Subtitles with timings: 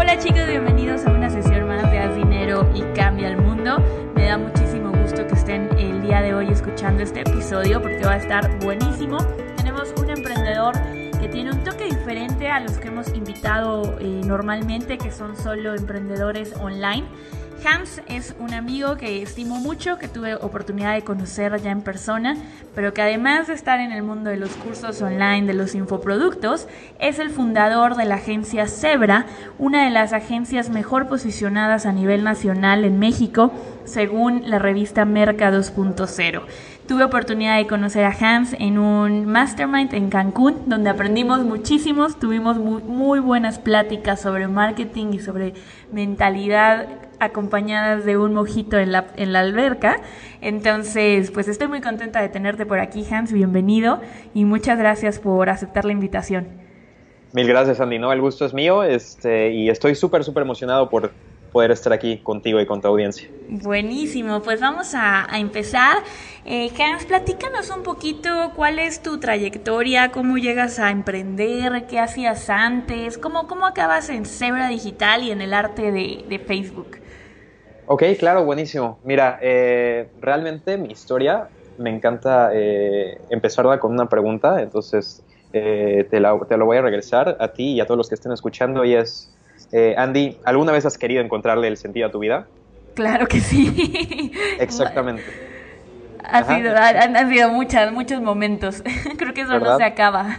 [0.00, 3.78] Hola chicos, bienvenidos a una sesión más de Haz Dinero y Cambia el Mundo.
[4.14, 8.12] Me da muchísimo gusto que estén el día de hoy escuchando este episodio porque va
[8.12, 9.18] a estar buenísimo.
[9.56, 10.74] Tenemos un emprendedor
[11.20, 15.74] que tiene un toque diferente a los que hemos invitado eh, normalmente, que son solo
[15.74, 17.04] emprendedores online.
[17.64, 22.36] Hans es un amigo que estimo mucho, que tuve oportunidad de conocer ya en persona,
[22.74, 26.68] pero que además de estar en el mundo de los cursos online de los infoproductos,
[26.98, 29.26] es el fundador de la agencia Zebra,
[29.58, 33.52] una de las agencias mejor posicionadas a nivel nacional en México,
[33.84, 36.42] según la revista Merca 2.0.
[36.88, 42.56] Tuve oportunidad de conocer a Hans en un mastermind en Cancún, donde aprendimos muchísimos, tuvimos
[42.56, 45.52] muy, buenas pláticas sobre marketing y sobre
[45.92, 46.88] mentalidad
[47.20, 50.00] acompañadas de un mojito en la, en la alberca.
[50.40, 54.00] Entonces, pues estoy muy contenta de tenerte por aquí, Hans, bienvenido
[54.32, 56.48] y muchas gracias por aceptar la invitación.
[57.34, 57.96] Mil gracias, Andy.
[57.96, 61.12] El gusto es mío este, y estoy súper, súper emocionado por
[61.52, 63.28] poder estar aquí contigo y con tu audiencia.
[63.48, 65.98] Buenísimo, pues vamos a, empezar.
[66.44, 72.50] Eh, Hans, platícanos un poquito cuál es tu trayectoria, cómo llegas a emprender, qué hacías
[72.50, 76.98] antes, cómo, cómo acabas en Zebra Digital y en el arte de, Facebook.
[77.86, 78.98] Ok, claro, buenísimo.
[79.02, 86.20] Mira, eh, realmente mi historia me encanta eh, empezarla con una pregunta, entonces eh, te,
[86.20, 88.84] la, te lo voy a regresar a ti y a todos los que estén escuchando
[88.84, 89.34] y es...
[89.72, 92.46] Eh, Andy, ¿alguna vez has querido encontrarle el sentido a tu vida?
[92.94, 94.32] Claro que sí.
[94.58, 95.24] Exactamente.
[96.24, 98.82] Ha sido, han, sido muchas, muchos momentos.
[99.18, 100.38] Creo que eso no se acaba.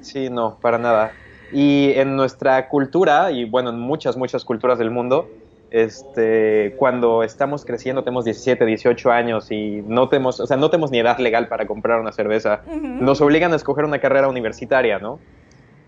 [0.00, 1.12] sí, no, para nada.
[1.52, 5.28] Y en nuestra cultura, y bueno, en muchas, muchas culturas del mundo,
[5.70, 10.90] este, cuando estamos creciendo, tenemos 17, 18 años y no tenemos, o sea, no tenemos
[10.90, 15.18] ni edad legal para comprar una cerveza, nos obligan a escoger una carrera universitaria, ¿no?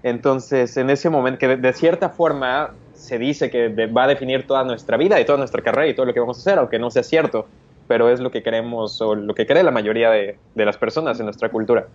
[0.03, 4.65] Entonces, en ese momento, que de, cierta forma se dice que va a definir toda
[4.65, 6.91] nuestra vida y toda nuestra carrera y todo lo que vamos a hacer, aunque no
[6.91, 7.47] sea cierto,
[7.87, 11.27] pero es lo que queremos o lo que cree la mayoría de, las personas en
[11.27, 11.87] nuestra cultura.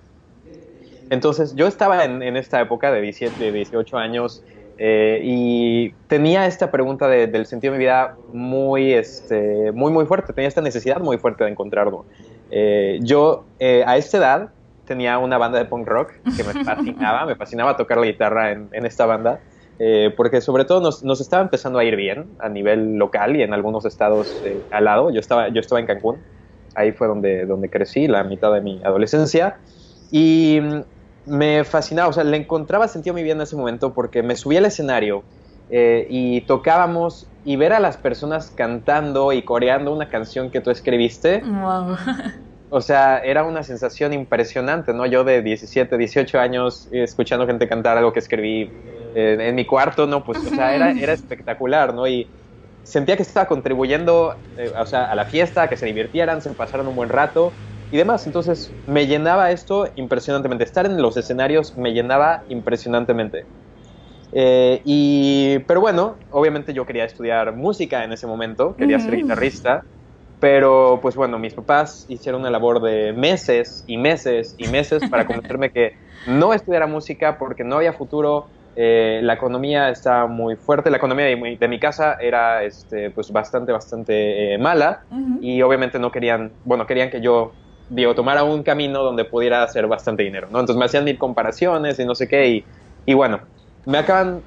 [1.09, 4.44] Entonces, yo estaba en, esta época de 17, 18 años
[4.78, 10.34] eh, y tenía esta pregunta del sentido de mi vida muy, este, muy, muy fuerte,
[10.34, 12.06] tenía esta necesidad muy fuerte de encontrarlo.
[12.50, 14.50] Eh, yo, eh, a esta edad,
[14.85, 18.85] tenía una banda de punk rock que me fascinaba, me fascinaba tocar la guitarra en,
[18.85, 19.39] esta banda,
[19.79, 23.41] eh, porque sobre todo nos, nos, estaba empezando a ir bien a nivel local y
[23.41, 25.11] en algunos estados eh, al lado.
[25.11, 26.17] Yo estaba, yo estaba en Cancún,
[26.75, 29.57] ahí fue donde, donde crecí, la mitad de mi adolescencia,
[30.11, 30.59] y
[31.25, 34.57] me fascinaba, o sea, le encontraba sentido mi vida en ese momento porque me subí
[34.57, 35.23] al escenario
[35.69, 40.69] eh, y tocábamos y ver a las personas cantando y coreando una canción que tú
[40.69, 41.41] escribiste.
[41.41, 41.97] Wow.
[42.73, 45.06] o sea, era una sensación impresionante, ¿no?
[45.06, 48.75] Yo de 17, 18 años escuchando gente cantar algo que escribí
[49.13, 50.23] eh, en mi cuarto, ¿no?
[50.23, 52.07] Pues, o sea, era, era espectacular, ¿no?
[52.07, 52.31] Y
[52.81, 56.88] sentía que estaba contribuyendo, eh, o sea, a la fiesta, que se divirtieran, se pasaran
[56.88, 57.59] un buen rato
[57.91, 58.25] y demás.
[58.25, 60.63] Entonces, me llenaba esto impresionantemente.
[60.63, 63.50] Estar en los escenarios me llenaba impresionantemente.
[64.31, 69.85] Eh, y, pero bueno, obviamente yo quería estudiar música en ese momento, quería ser guitarrista.
[70.44, 75.24] Pero, pues bueno, mis papás hicieron una labor de meses y meses y meses para
[75.26, 75.94] convencerme que
[76.28, 78.50] no estudiara música porque no había futuro.
[78.76, 83.12] Eh, la economía estaba muy fuerte, la economía de mi, de mi casa era este,
[83.12, 85.06] pues bastante, bastante eh, mala
[85.40, 87.56] y obviamente no querían, bueno, querían que yo,
[87.88, 90.60] digo, tomara un camino donde pudiera hacer bastante dinero, ¿no?
[90.60, 92.68] Entonces me hacían mil comparaciones y no sé qué y,
[93.06, 93.48] y bueno,
[93.86, 94.44] me acaban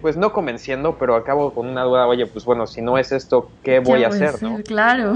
[0.00, 3.50] pues no convenciendo, pero acabo con una duda, oye, pues bueno, si no es esto,
[3.62, 4.42] ¿qué voy a hacer?
[4.42, 4.58] ¿no?
[4.62, 5.14] Claro.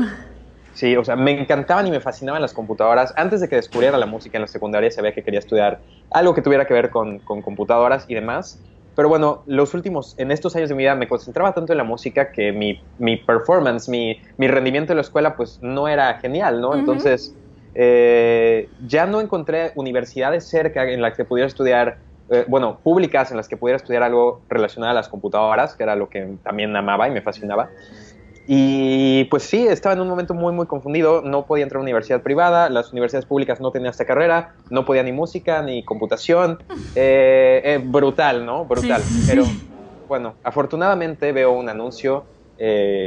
[0.75, 3.13] Sí, o sea, me encantaban y me fascinaban las computadoras.
[3.17, 6.43] Antes de que descubriera la música en la secundaria, sabía que quería estudiar algo que
[6.43, 8.63] tuviera que ver con, con computadoras y demás.
[8.95, 11.85] Pero bueno, los últimos, en estos años de mi vida, me concentraba tanto en la
[11.85, 16.61] música que mi, mi performance, mi, mi, rendimiento en la escuela, pues no era genial,
[16.61, 16.75] ¿no?
[16.75, 17.35] Entonces,
[17.75, 21.99] eh, ya no encontré universidades cerca en las que pudiera estudiar
[22.33, 25.95] eh, bueno, públicas en las que pudiera estudiar algo relacionado a las computadoras, que era
[25.97, 27.69] lo que también amaba y me fascinaba.
[28.47, 31.21] Y pues sí, estaba en un momento muy, muy confundido.
[31.21, 34.87] No podía entrar a una universidad privada, las universidades públicas no tenían esta carrera, no
[34.87, 36.59] podía ni música ni computación.
[36.95, 38.67] Eh, eh, brutal, ¿no?
[38.67, 39.03] Brutal.
[39.27, 39.45] Pero
[40.09, 42.25] bueno, afortunadamente veo un anuncio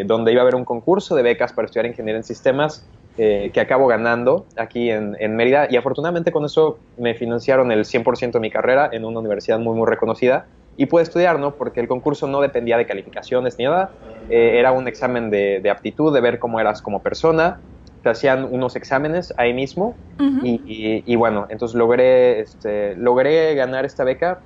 [0.06, 2.86] donde iba a haber un concurso de becas para estudiar ingeniería en sistemas
[3.18, 5.68] eh, que acabo ganando aquí en, Mérida.
[5.70, 9.74] Y afortunadamente con eso me financiaron el 100% de mi carrera en una universidad muy
[9.74, 10.48] muy reconocida.
[10.76, 11.56] Y pude estudiar, ¿no?
[11.56, 13.92] Porque el concurso no dependía de calificaciones ni nada,
[14.30, 17.62] eh, era un examen de, aptitud, de ver cómo eras como persona,
[18.04, 19.96] te hacían unos exámenes ahí mismo.
[20.20, 24.42] Y, bueno, entonces logré, este, logré ganar esta beca.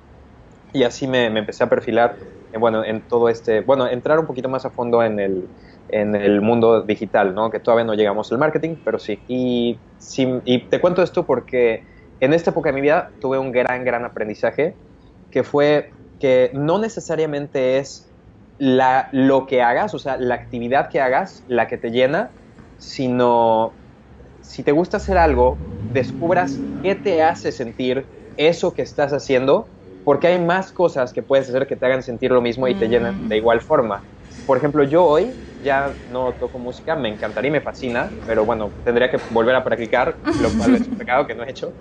[0.72, 2.14] Y así me, empecé a perfilar,
[2.52, 5.48] eh, bueno, en todo este, bueno, entrar un poquito más a fondo en el,
[5.92, 7.50] en el mundo digital, ¿no?
[7.50, 9.22] Que todavía no llegamos al marketing, pero sí.
[9.26, 11.84] Y, sí, y te cuento esto porque
[12.20, 14.76] en esta época de mi vida tuve un gran, gran aprendizaje,
[15.30, 18.12] que fue que no necesariamente es
[18.58, 22.30] la, lo que hagas, o sea, la actividad que hagas, la que te llena,
[22.76, 23.72] sino
[24.42, 25.56] si te gusta hacer algo,
[25.88, 28.06] descubras qué te hace sentir
[28.36, 29.66] eso que estás haciendo,
[30.04, 32.88] porque hay más cosas que puedes hacer que te hagan sentir lo mismo y te
[32.88, 34.04] llenan de igual forma.
[34.46, 38.74] Por ejemplo, yo hoy ya no toco música, me encantaría y me fascina, pero bueno,
[38.82, 41.74] tendría que volver a practicar, lo cual es un pecado que no he hecho.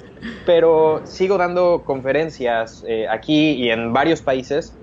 [0.46, 4.80] Pero sigo dando conferencias eh, aquí y en varios países,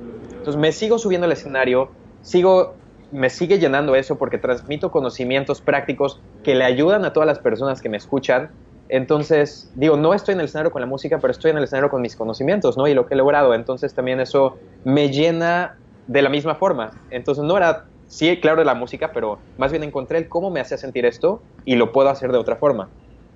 [0.47, 2.79] entonces me sigo subiendo al escenario, sigo,
[3.11, 7.81] me sigue llenando eso porque transmito conocimientos prácticos que le ayudan a todas las personas
[7.81, 8.53] que me escuchan.
[8.89, 11.91] Entonces, digo, no estoy en el escenario con la música, pero estoy en el escenario
[11.91, 12.87] con mis conocimientos, ¿no?
[12.87, 13.55] Y lo que he logrado.
[13.55, 16.93] Entonces también eso me llena de la misma forma.
[17.11, 20.61] Entonces no era, sí, claro, de la música, pero más bien encontré el cómo me
[20.61, 22.89] hacía sentir esto y lo puedo hacer de otra forma.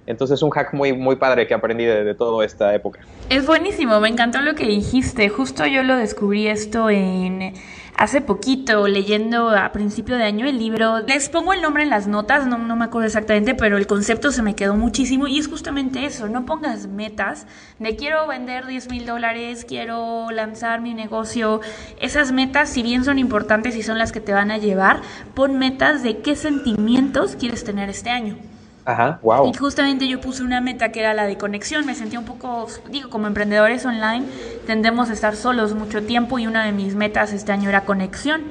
[0.06, 3.00] Entonces es un hack muy, muy padre que aprendí de, toda esta época.
[3.28, 5.28] Es buenísimo, me encantó lo que dijiste.
[5.28, 7.55] Justo yo lo descubrí esto en
[8.00, 11.00] hace poquito leyendo a principio de año el libro.
[11.00, 14.32] Les pongo el nombre en las notas, no, no me acuerdo exactamente, pero el concepto
[14.32, 17.47] se me quedó muchísimo y es justamente eso, no pongas metas
[17.79, 21.61] de quiero vender 10 mil dólares, quiero lanzar mi negocio.
[22.00, 25.02] Esas metas, si bien son importantes y son las que te van a llevar,
[25.35, 28.38] pon metas de qué sentimientos quieres tener este año.
[28.84, 29.48] Ajá, wow.
[29.48, 31.86] Y justamente yo puse una meta que era la de conexión.
[31.86, 34.24] Me sentía un poco, digo, como emprendedores online,
[34.66, 38.42] tendemos a estar solos mucho tiempo y una de mis metas este año era conexión.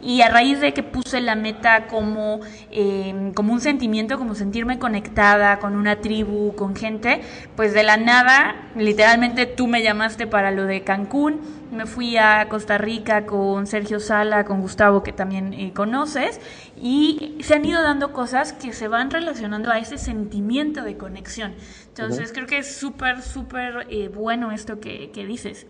[0.00, 2.40] Y a raíz de que puse la meta como,
[2.70, 7.20] em, como un sentimiento, como sentirme conectada con una tribu, con gente,
[7.56, 11.40] pues de la nada, literalmente tú me llamaste para lo de Cancún,
[11.72, 16.40] me fui a Costa Rica con Sergio Sala, con Gustavo, que también eh, conoces,
[16.80, 21.54] y se han ido dando cosas que se van relacionando a ese sentimiento de conexión.
[21.88, 25.66] Entonces creo que es súper, súper eh, bueno esto que, que dices.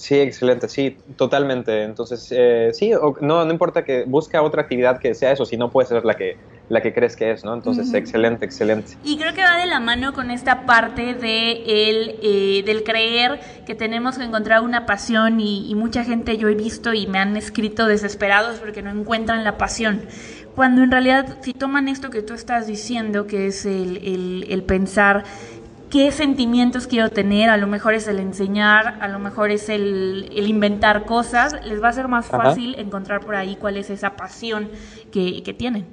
[0.00, 1.82] Sí, excelente, sí, totalmente.
[1.82, 5.70] Entonces, eh, sí, no, no importa que busca otra actividad que sea eso, si no
[5.70, 6.38] puede ser la que,
[6.70, 7.52] la que crees que es, ¿no?
[7.52, 8.92] Entonces, excelente, excelente.
[9.04, 13.40] Y creo que va de la mano con esta parte de el, eh, del creer
[13.66, 17.36] que tenemos que encontrar una pasión y, mucha gente yo he visto y me han
[17.36, 20.00] escrito desesperados porque no encuentran la pasión.
[20.54, 24.62] Cuando en realidad, si toman esto que tú estás diciendo, que es el, el, el
[24.62, 25.24] pensar
[25.90, 30.30] qué sentimientos quiero tener, a lo mejor es el enseñar, a lo mejor es el,
[30.34, 34.70] inventar cosas, les va a ser más fácil encontrar por ahí cuál es esa pasión
[35.12, 35.86] que, que, tienen.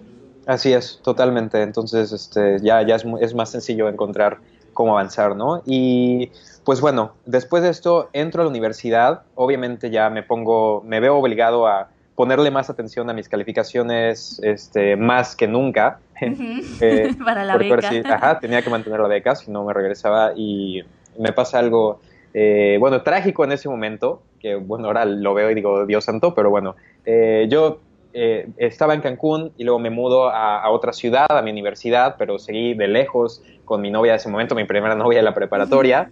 [0.45, 1.61] Así es, totalmente.
[1.61, 4.37] Entonces, este, ya, ya es, es más sencillo encontrar
[4.73, 5.63] cómo avanzar, ¿no?
[5.65, 6.31] Y
[6.63, 11.17] pues bueno, después de esto entro a la universidad, obviamente ya me pongo, me veo
[11.17, 15.99] obligado a ponerle más atención a mis calificaciones este, más que nunca.
[16.81, 17.89] Eh, Para la beca.
[18.05, 20.83] ajá, tenía que mantener la beca, si no me regresaba y
[21.17, 21.99] me pasa algo,
[22.33, 26.33] eh, bueno, trágico en ese momento, que bueno, ahora lo veo y digo, Dios santo,
[26.33, 26.75] pero bueno,
[27.05, 27.79] eh, yo
[28.13, 32.73] estaba en Cancún y luego me mudo a, otra ciudad, a mi universidad, pero seguí
[32.73, 36.09] de lejos con mi novia de ese momento, mi primera novia de la preparatoria.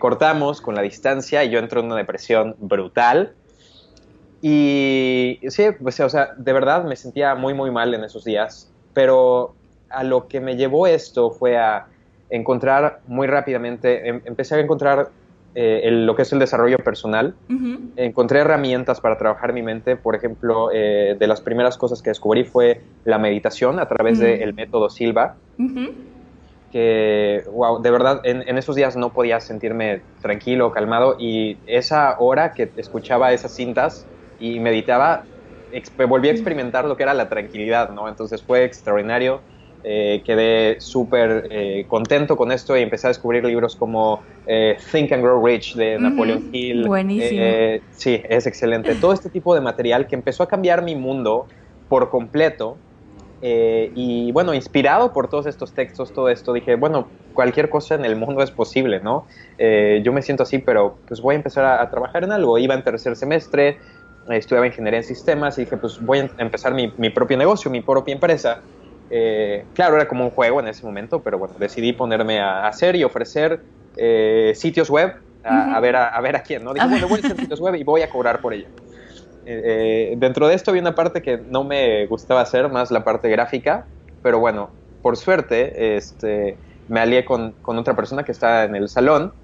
[0.00, 3.34] cortamos con la distancia y yo entro en una depresión brutal.
[4.42, 8.73] Y sí, pues, o sea, de verdad me sentía muy, muy mal en esos días,
[8.94, 9.54] pero
[9.90, 11.86] a lo que me llevó esto fue a
[12.30, 15.10] encontrar muy rápidamente, em, empecé a encontrar
[15.56, 17.36] eh, lo que es el desarrollo personal.
[17.94, 19.94] Encontré herramientas para trabajar mi mente.
[19.94, 24.52] Por ejemplo, eh, de las primeras cosas que descubrí fue la meditación a través del
[24.54, 25.36] método Silva.
[26.72, 31.14] Que, wow, de verdad, en, en, esos días no podía sentirme tranquilo, calmado.
[31.20, 34.08] Y esa hora que escuchaba esas cintas,
[34.40, 35.24] y meditaba,
[36.08, 38.08] volví a experimentar lo que era la tranquilidad, ¿no?
[38.08, 39.40] Entonces fue extraordinario.
[39.86, 45.12] Eh, quedé súper eh, contento con esto y empecé a descubrir libros como eh, Think
[45.12, 46.86] and Grow Rich de Napoleon Hill.
[46.86, 47.44] Buenísimo.
[47.90, 48.94] sí, es excelente.
[48.94, 51.46] Todo este tipo de material que empezó a cambiar mi mundo
[51.90, 52.78] por completo.
[53.42, 58.16] y bueno, inspirado por todos estos textos, todo esto, dije, bueno, cualquier cosa en el
[58.16, 59.26] mundo es posible, ¿no?
[60.02, 62.56] yo me siento así, pero pues voy a empezar a, a trabajar en algo.
[62.56, 63.76] Iba en tercer semestre,
[64.30, 68.14] estudiaba ingeniería en sistemas y dije, pues voy a empezar mi, propio negocio, mi propia
[68.14, 68.60] empresa.
[69.10, 72.96] Eh, claro, era como un juego en ese momento, pero bueno, decidí ponerme a hacer
[72.96, 73.60] y ofrecer
[73.96, 76.72] eh, sitios web a, ver a, ver a quién, ¿no?
[76.72, 78.68] Dije, bueno, voy a hacer sitios web y voy a cobrar por ello.
[79.44, 83.28] Eh, dentro de esto había una parte que no me gustaba hacer, más la parte
[83.28, 83.86] gráfica,
[84.22, 84.70] pero bueno,
[85.02, 86.56] por suerte este,
[86.88, 89.34] me alié con, con otra persona que está en el salón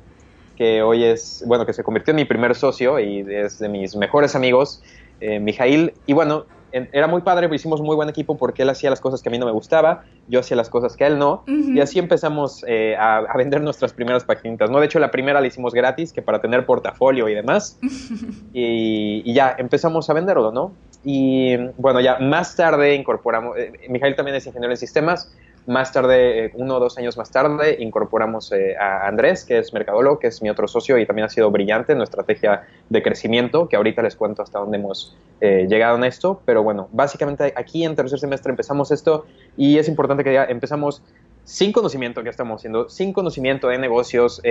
[0.61, 3.97] que hoy es, bueno, que se convirtió en mi primer socio y es de mis
[3.97, 4.83] mejores amigos,
[5.19, 5.95] eh, Mijail.
[6.05, 9.31] Y bueno, era muy padre, hicimos muy buen equipo porque él hacía las cosas que
[9.31, 11.99] a mí no me gustaba, yo hacía las cosas que a él no, y así
[11.99, 14.81] empezamos eh, a, vender nuestras primeras páginas, ¿no?
[14.81, 17.79] De hecho, la primera la hicimos gratis, que para tener portafolio y demás,
[18.53, 20.73] y, ya empezamos a venderlo, ¿no?
[21.03, 25.33] Y bueno, ya más tarde incorporamos, eh, Mijail también es ingeniero en sistemas,
[25.71, 29.73] más tarde, eh, uno o dos años más tarde, incorporamos eh, a Andrés, que es
[29.73, 33.03] mercadólogo, que es mi otro socio y también ha sido brillante en nuestra estrategia de
[33.03, 36.43] crecimiento, que ahorita les cuento hasta dónde hemos eh, llegado en esto.
[36.45, 41.03] Pero bueno, básicamente aquí en tercer semestre empezamos esto y es importante que ya empezamos
[41.45, 44.43] sin conocimiento que estamos haciendo, sin conocimiento de negocios,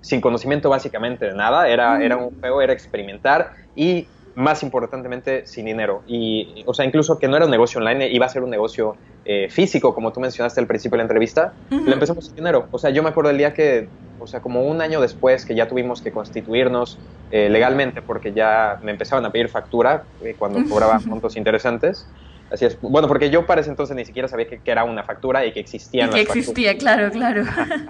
[0.00, 1.68] sin conocimiento básicamente de nada.
[1.68, 6.02] Era, era un juego, era experimentar y más importantemente, sin dinero.
[6.06, 8.96] Y, o sea, incluso que no era un negocio online, iba a ser un negocio
[9.24, 12.66] eh, físico, como tú mencionaste al principio de la entrevista, lo empezamos sin dinero.
[12.70, 15.54] O sea, yo me acuerdo el día que, o sea, como un año después que
[15.54, 16.98] ya tuvimos que constituirnos
[17.30, 22.06] eh, legalmente porque ya me empezaban a pedir factura eh, cuando cobraba montos interesantes.
[22.50, 22.80] Así es.
[22.80, 25.60] Bueno, porque yo para ese entonces ni siquiera sabía que, era una factura y que
[25.60, 27.44] existían y que existía, claro, claro.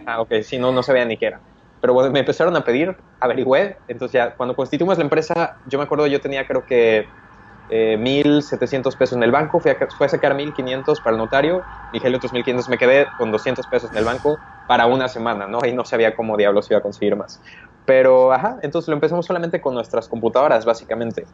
[0.04, 1.40] Ah, ok, sí, no, no sabía ni qué era.
[1.80, 5.84] Pero bueno, me empezaron a pedir, averigüé, entonces ya cuando constituimos la empresa, yo me
[5.84, 7.14] acuerdo, yo tenía creo que
[7.68, 11.66] eh, 1.700 pesos en el banco, fui a, fui a sacar 1.500 para el notario,
[11.92, 15.60] dije otros 1.500, me quedé con 200 pesos en el banco para una semana, ¿no?
[15.66, 17.40] Y no sabía cómo diablos iba a conseguir más.
[17.84, 21.26] Pero, ajá, entonces lo empezamos solamente con nuestras computadoras, básicamente.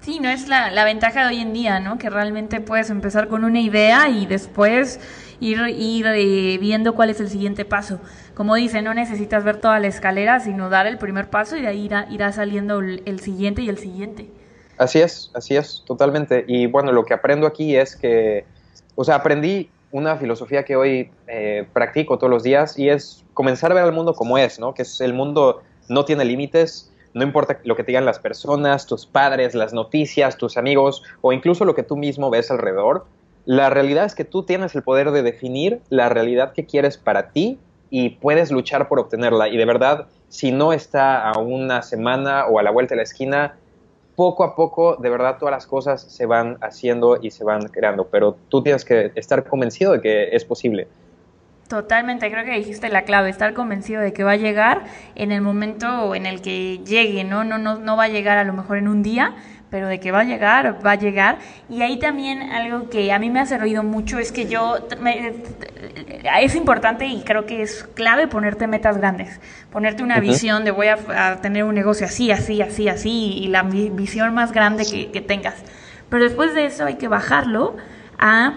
[0.00, 1.96] Sí, no es la, la ventaja de hoy en día, ¿no?
[1.96, 5.00] Que realmente puedes empezar con una idea y después
[5.40, 8.00] ir, ir eh, viendo cuál es el siguiente paso.
[8.34, 11.68] Como dice, no necesitas ver toda la escalera, sino dar el primer paso y de
[11.68, 14.28] ahí irá, saliendo el, siguiente y el siguiente.
[14.76, 16.44] Así es, así es, totalmente.
[16.48, 18.44] Y bueno, lo que aprendo aquí es que,
[18.96, 23.70] o sea, aprendí una filosofía que hoy eh, practico todos los días y es comenzar
[23.70, 24.74] a ver el mundo como es, ¿no?
[24.74, 28.86] Que es el mundo no tiene límites, no importa lo que te digan las personas,
[28.86, 33.06] tus padres, las noticias, tus amigos o incluso lo que tú mismo ves alrededor.
[33.44, 37.30] La realidad es que tú tienes el poder de definir la realidad que quieres para
[37.30, 37.60] ti
[37.96, 39.46] y puedes luchar por obtenerla.
[39.46, 43.02] Y de verdad, si no está a una semana o a la vuelta de la
[43.04, 43.54] esquina,
[44.16, 48.08] poco a poco, de verdad, todas las cosas se van haciendo y se van creando.
[48.08, 50.88] Pero tú tienes que estar convencido de que es posible.
[51.68, 54.82] Totalmente, creo que dijiste la clave, estar convencido de que va a llegar
[55.14, 57.44] en el momento en el que llegue, ¿no?
[57.44, 59.36] No, no, no va a llegar a lo mejor en un día,
[59.74, 61.38] pero de que va a llegar, va a llegar.
[61.68, 64.76] Y ahí también algo que a mí me ha servido mucho es que yo,
[66.40, 69.40] es importante y creo que es clave ponerte metas grandes,
[69.72, 73.64] ponerte una visión de voy a, tener un negocio así, así, así, así, y la
[73.64, 75.56] visión más grande que, que tengas.
[76.08, 77.76] Pero después de eso hay que bajarlo
[78.16, 78.54] a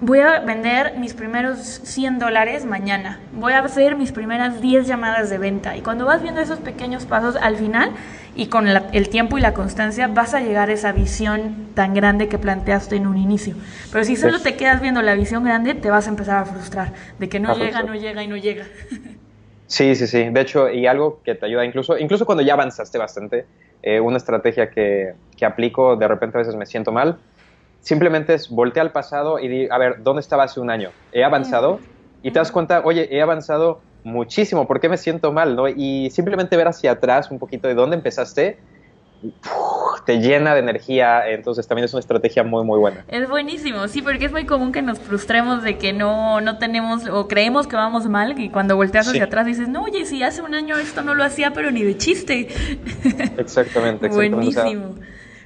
[0.00, 5.30] voy a vender mis primeros 100 dólares mañana, voy a hacer mis primeras 10 llamadas
[5.30, 7.92] de venta y cuando vas viendo esos pequeños pasos al final
[8.36, 12.28] y con el tiempo y la constancia vas a llegar a esa visión tan grande
[12.28, 13.54] que planteaste en un inicio.
[13.90, 16.92] Pero si solo te quedas viendo la visión grande, te vas a empezar a frustrar
[17.18, 18.64] de que no llega, no llega y no llega.
[19.68, 20.28] Sí, sí, sí.
[20.30, 23.46] De hecho, y algo que te ayuda incluso, incluso cuando ya avanzaste bastante,
[23.82, 27.18] eh, una estrategia que, que aplico, de repente a veces me siento mal,
[27.80, 30.90] simplemente es voltear al pasado y decir, a ver, ¿dónde estaba hace un año?
[31.10, 31.80] ¿He avanzado?
[32.22, 35.56] Y te das cuenta, oye, he avanzado muchísimo, ¿por qué me siento mal?
[35.56, 35.68] ¿no?
[35.68, 38.58] Y simplemente ver hacia atrás un poquito de dónde empezaste,
[40.04, 43.04] te llena de energía, entonces también es una estrategia muy, muy buena.
[43.08, 47.08] Es buenísimo, sí, porque es muy común que nos frustremos de que no, no tenemos
[47.08, 50.42] o creemos que vamos mal y cuando volteas hacia atrás dices, no, oye, si hace
[50.42, 52.48] un año esto no lo hacía, pero ni de chiste.
[53.36, 54.08] Exactamente, exactamente.
[54.08, 54.94] Buenísimo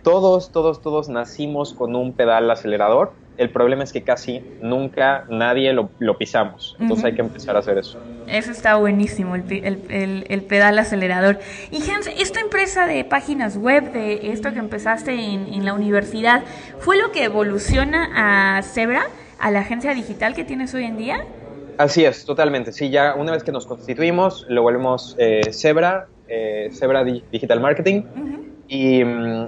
[0.02, 3.12] todos, todos, todos nacimos con un pedal acelerador.
[3.40, 6.76] El problema es que casi nunca nadie lo, pisamos.
[6.78, 7.98] Entonces hay que empezar a hacer eso.
[8.26, 11.38] Eso está buenísimo, el, pedal acelerador.
[11.70, 16.42] Y Hans, esta empresa de páginas web, de esto que empezaste en, la universidad,
[16.80, 19.04] ¿fue lo que evoluciona a Zebra,
[19.38, 21.24] a la agencia digital que tienes hoy en día?
[21.78, 22.72] Así es, totalmente.
[22.72, 28.02] Sí, ya una vez que nos constituimos, lo volvemos eh, Zebra, eh, Zebra Digital Marketing.
[28.72, 29.02] Y,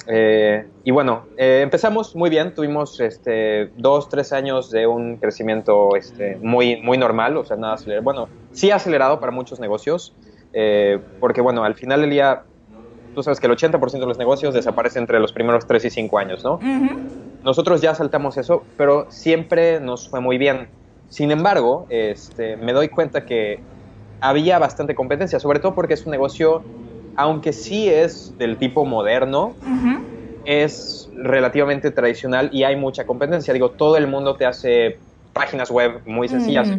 [0.08, 5.94] eh, y bueno, eh, empezamos muy bien, tuvimos este, dos, tres años de un crecimiento
[5.94, 8.02] este, muy, muy normal, o sea, nada acelerado.
[8.02, 10.12] Bueno, sí acelerado para muchos negocios,
[10.52, 12.42] eh, porque bueno, al final del día,
[13.14, 16.18] tú sabes que el 80% de los negocios desaparece entre los primeros tres y cinco
[16.18, 16.58] años, ¿no?
[17.44, 20.68] Nosotros ya saltamos eso, pero siempre nos fue muy bien.
[21.06, 23.60] Sin embargo, este, me doy cuenta que
[24.20, 26.66] había bastante competencia, sobre todo porque es un negocio
[27.16, 29.54] aunque sí es del tipo moderno,
[30.44, 33.54] es relativamente tradicional y hay mucha competencia.
[33.54, 34.98] Digo, todo el mundo te hace
[35.32, 36.70] páginas web muy sencillas.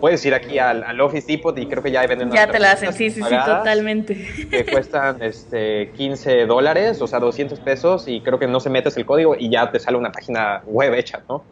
[0.00, 2.92] puedes ir aquí al, Office Depot y creo que ya venden Ya te la hacen,
[2.92, 4.26] sí, sí, sí, totalmente.
[4.50, 8.96] Que cuestan este, 15 dólares, o sea, 200 pesos, y creo que no se metes
[8.96, 11.44] el código y ya te sale una página web hecha, ¿no?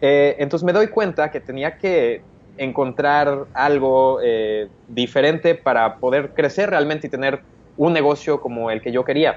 [0.00, 2.22] Eh, entonces me doy cuenta que tenía que
[2.58, 7.42] encontrar algo eh, diferente para poder crecer realmente y tener
[7.76, 9.36] un negocio como el que yo quería.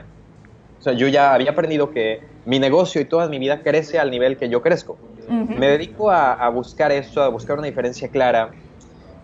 [0.80, 4.10] O sea, yo ya había aprendido que mi negocio y toda mi vida crece al
[4.10, 5.00] nivel que yo crezco.
[5.28, 8.52] Me dedico a, buscar esto, a buscar una diferencia clara,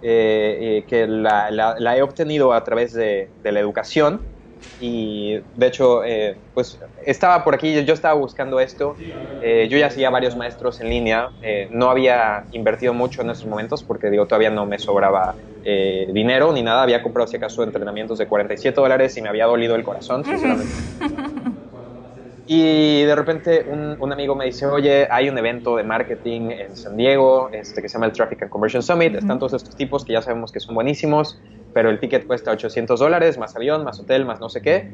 [0.01, 4.21] eh, eh, que la, he obtenido a través de, la educación.
[4.79, 8.95] Y de hecho, eh, pues estaba por aquí, yo estaba buscando esto.
[9.41, 11.31] yo ya hacía varios maestros en línea.
[11.71, 16.61] no había invertido mucho en esos momentos porque, digo, todavía no me sobraba dinero ni
[16.61, 16.83] nada.
[16.83, 20.73] Había comprado, si acaso, entrenamientos de 47 dólares y me había dolido el corazón, sinceramente.
[22.49, 26.95] Y de repente un, amigo me dice, oye, hay un evento de marketing en San
[26.95, 29.15] Diego este, que se llama el Traffic and Conversion Summit.
[29.15, 31.41] Están todos estos tipos que ya sabemos que son buenísimos,
[31.73, 34.91] pero el ticket cuesta 800 dólares, más avión, más hotel, más no sé qué.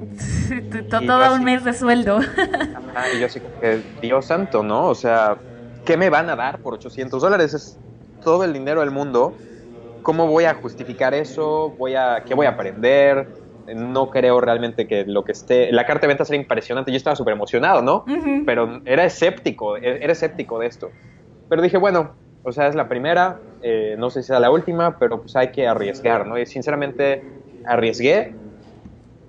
[0.90, 2.20] Todo un mes de sueldo.
[3.16, 4.88] y yo así que, Dios santo, ¿no?
[4.88, 5.38] O sea,
[5.86, 7.54] ¿qué me van a dar por 800 dólares?
[7.54, 7.78] Es
[8.24, 9.34] todo el dinero del mundo.
[10.02, 11.74] ¿Cómo voy a justificar eso?
[11.78, 13.28] Voy a, ¿Qué voy a aprender?
[13.68, 15.72] no creo realmente que lo que esté.
[15.72, 16.92] La carta de ventas era impresionante.
[16.92, 18.04] Yo estaba súper emocionado, ¿no?
[18.46, 20.92] Pero era escéptico, e-, era escéptico de esto.
[21.50, 24.98] Pero dije, bueno, o sea, es la primera, eh, no sé si sea la última,
[25.00, 26.38] pero pues hay que arriesgar, ¿no?
[26.40, 27.24] Y sinceramente
[27.64, 28.38] arriesgué,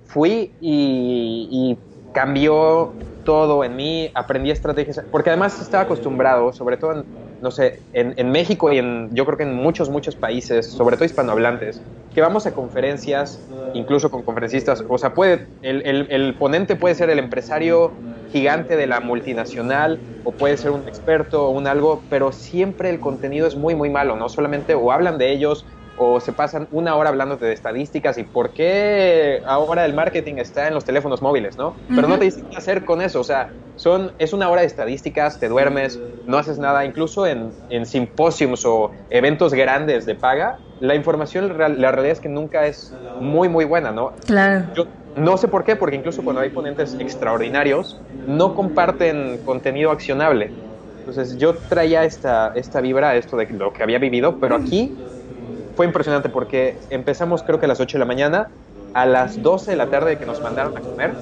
[0.03, 6.93] fui y, y cambió todo en mí, aprendí estrategias, porque además estaba acostumbrado, sobre todo
[6.93, 7.05] en
[7.41, 11.05] no sé, en, México y en, yo creo que en muchos, muchos países, sobre todo
[11.05, 11.81] hispanohablantes,
[12.13, 13.39] que vamos a conferencias,
[13.73, 17.91] incluso con conferencistas, o sea, puede, el, ponente puede ser el empresario
[18.31, 22.99] gigante de la multinacional, o puede ser un experto o un algo, pero siempre el
[22.99, 24.27] contenido es muy, muy malo, ¿no?
[24.29, 25.65] Solamente o hablan de ellos
[25.97, 30.67] o se pasan una hora hablando de estadísticas y por qué ahora el marketing está
[30.67, 31.75] en los teléfonos móviles, ¿no?
[31.87, 34.67] Pero no te dicen qué hacer con eso, o sea, son, es una hora de
[34.67, 40.59] estadísticas, te duermes, no haces nada, incluso en, en simposios o eventos grandes de paga,
[40.79, 44.13] la información, la realidad es que nunca es muy, muy buena, ¿no?
[44.25, 44.65] Claro.
[44.75, 50.51] Yo no sé por qué, porque incluso cuando hay ponentes extraordinarios, no comparten contenido accionable.
[51.05, 54.97] Entonces yo traía esta, esta vibra, esto de lo que había vivido, pero aquí
[55.75, 58.49] fue impresionante porque empezamos creo que a las 8 de la mañana,
[58.93, 61.13] a las 12 de la tarde que nos mandaron a comer,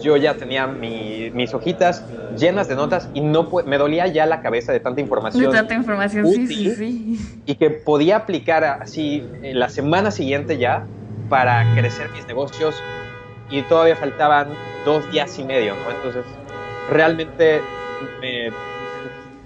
[0.00, 2.04] yo ya tenía mis hojitas
[2.36, 5.50] llenas de notas y no me dolía ya la cabeza de tanta información.
[5.50, 7.18] De tanta información, sí, sí, sí.
[7.44, 10.86] Y que podía aplicar así la semana siguiente ya
[11.28, 12.74] para crecer mis negocios
[13.50, 14.48] y todavía faltaban
[14.84, 15.90] dos días y medio, ¿no?
[15.90, 16.24] Entonces,
[16.90, 17.60] realmente
[18.20, 18.50] me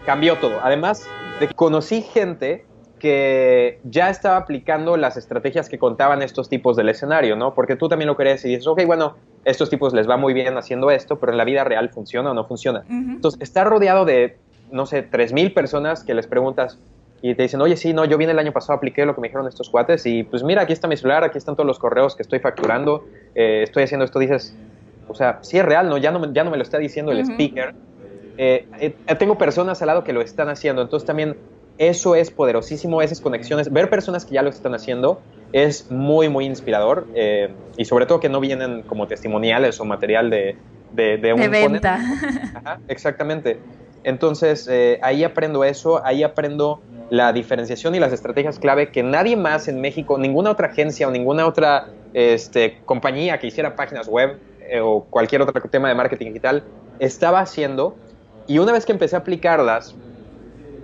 [0.05, 0.61] cambió todo.
[0.63, 1.07] Además
[1.41, 2.67] de que conocí gente
[3.05, 7.53] que ya estaba aplicando las estrategias que contaban estos tipos del escenario, ¿no?
[7.53, 10.57] Porque tú también lo crees y dices, ok, bueno, estos tipos les va muy bien
[10.57, 12.83] haciendo esto, pero en la vida real funciona o no funciona.
[12.89, 14.39] Entonces, está rodeado de,
[14.73, 16.79] no sé, 3.000 personas que les preguntas
[17.21, 19.29] y te dicen, oye, sí, no, yo vine el año pasado, apliqué lo que me
[19.29, 22.17] dijeron estos cuates y pues mira, aquí está mi celular, aquí están todos los correos
[22.17, 24.57] que estoy facturando, eh, estoy haciendo esto, dices,
[25.09, 25.99] o sea, sí es real, ¿no?
[25.99, 27.75] Ya no, ya no me lo está diciendo el speaker.
[28.39, 31.37] Eh, eh, tengo personas al lado que lo están haciendo, entonces también
[31.79, 35.21] eso es poderosísimo, esas conexiones, ver personas que ya lo están haciendo
[35.53, 40.31] es muy, muy inspirador eh, y sobre todo que no vienen como testimoniales o material
[40.31, 40.57] de,
[40.93, 41.41] de, un...
[41.41, 42.01] De venta.
[42.89, 43.59] exactamente.
[44.03, 49.37] Entonces, eh, ahí aprendo eso, ahí aprendo la diferenciación y las estrategias clave que nadie
[49.37, 54.39] más en México, ninguna otra agencia o ninguna otra este, compañía que hiciera páginas web
[54.61, 56.65] eh, o cualquier otro tema de marketing digital
[56.99, 57.97] estaba haciendo.
[58.47, 59.95] Y una vez que empecé a aplicarlas,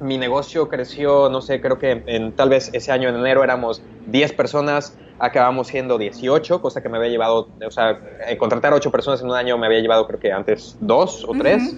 [0.00, 3.82] mi negocio creció, no sé, creo que en, tal vez ese año en enero éramos
[4.06, 8.90] 10 personas, acabamos siendo 18, cosa que me había llevado, o sea, eh, contratar 8
[8.90, 11.76] personas en un año me había llevado creo que antes 2 o 3.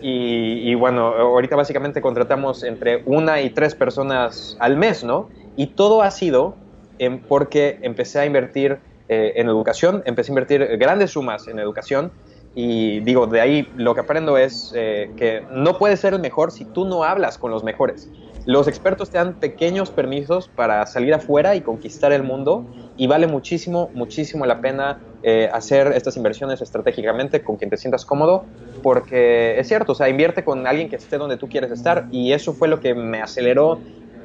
[0.00, 5.28] y, bueno, ahorita básicamente contratamos entre una y tres personas al mes, ¿no?
[5.56, 6.54] Y todo ha sido
[6.98, 12.12] en, porque empecé a invertir eh, en educación, empecé a invertir grandes sumas en educación
[12.58, 16.50] y digo, de ahí lo que aprendo es eh, que no puedes ser el mejor
[16.50, 18.08] si tú no hablas con los mejores.
[18.46, 22.64] Los expertos te dan pequeños permisos para salir afuera y conquistar el mundo
[22.96, 28.06] y vale muchísimo, muchísimo la pena eh, hacer estas inversiones estratégicamente con quien te sientas
[28.06, 28.46] cómodo
[28.82, 32.32] porque es cierto, o sea, invierte con alguien que esté donde tú quieres estar y
[32.32, 33.80] eso fue lo que me aceleró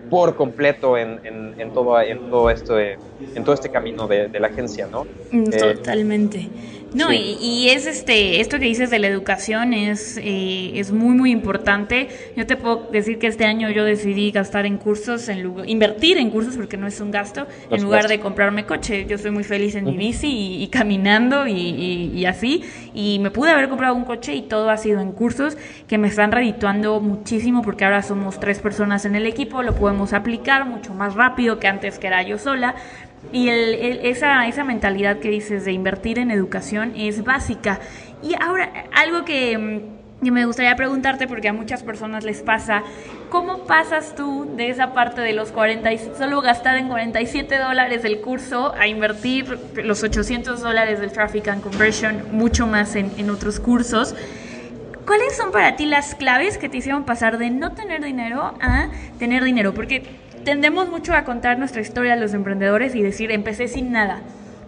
[0.10, 4.88] por completo en, en, todo, en, todo, esto en todo este camino de, la agencia,
[4.92, 5.06] ¿no?
[5.32, 5.76] Mm, eh,
[6.94, 11.32] No, y, es este, esto que dices de la educación es, eh, es muy, muy
[11.32, 12.10] importante.
[12.36, 16.18] Yo te puedo decir que este año yo decidí gastar en cursos, en lugar, invertir
[16.18, 19.06] en cursos porque no es un gasto, en lugar de comprarme coche.
[19.08, 22.64] Yo soy muy feliz en mi bici y, caminando y, y, así.
[22.94, 26.10] Y me pude haber comprado un coche y todo ha sido en cursos que me
[26.10, 30.94] están redituando muchísimo porque ahora somos tres personas en el equipo, lo podemos aplicar mucho
[30.94, 32.76] más rápido que antes que era yo sola.
[33.32, 37.80] Y el, esa, esa mentalidad que dices de invertir en educación es básica.
[38.22, 42.84] Y ahora, algo que, mm, que me gustaría preguntarte, porque a muchas personas les pasa,
[43.30, 48.22] ¿cómo pasas tú de esa parte de los 40, solo gastar en 47 dólares el
[48.22, 53.60] curso a invertir los 800 dólares del Traffic and Conversion, mucho más en, en otros
[53.60, 54.14] cursos?
[55.06, 58.90] ¿Cuáles son para ti las claves que te hicieron pasar de no tener dinero a
[59.18, 59.74] tener dinero?
[59.74, 60.04] Porque
[60.44, 64.22] tendemos mucho a contar nuestra historia a los emprendedores y decir, empecé sin nada.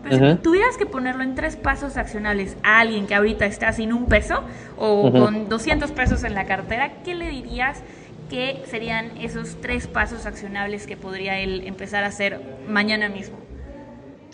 [0.03, 3.93] Pero si tuvieras que ponerlo en tres pasos accionables a alguien que ahorita está sin
[3.93, 4.43] un peso
[4.77, 7.81] o con 200 pesos en la cartera, ¿qué le dirías
[8.29, 13.37] que serían esos tres pasos accionables que podría él empezar a hacer mañana mismo?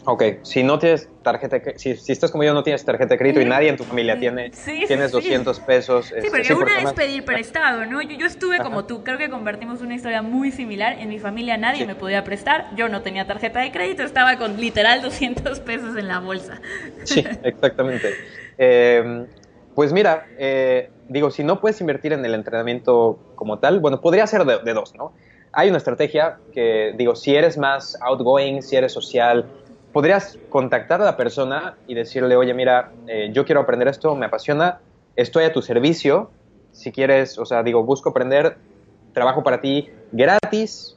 [0.05, 3.41] Ok, si no tienes tarjeta, si, si estás como yo no tienes tarjeta de crédito
[3.41, 4.51] y nadie en tu familia tiene,
[4.87, 6.05] tienes 200 pesos.
[6.05, 8.01] Sí, este, porque una es pedir prestado, ¿no?
[8.01, 10.97] Yo, yo estuve como tú, creo que convertimos una historia muy similar.
[10.99, 14.59] En mi familia nadie me podía prestar, yo no tenía tarjeta de crédito, estaba con
[14.59, 16.61] literal 200 pesos en la bolsa.
[17.03, 18.13] Sí, exactamente.
[18.57, 19.27] Em,
[19.75, 24.25] pues mira, eh, digo, si no puedes invertir en el entrenamiento como tal, bueno, podría
[24.27, 25.13] ser de, de dos, ¿no?
[25.51, 29.45] Hay una estrategia que, digo, si eres más outgoing, si eres social,
[29.93, 34.25] podrías contactar a la persona y decirle, oye, mira, eh, yo quiero aprender esto, me
[34.25, 34.79] apasiona,
[35.15, 36.29] estoy a tu servicio,
[36.71, 38.57] si quieres, o sea, digo, busco aprender,
[39.13, 40.95] trabajo para ti gratis,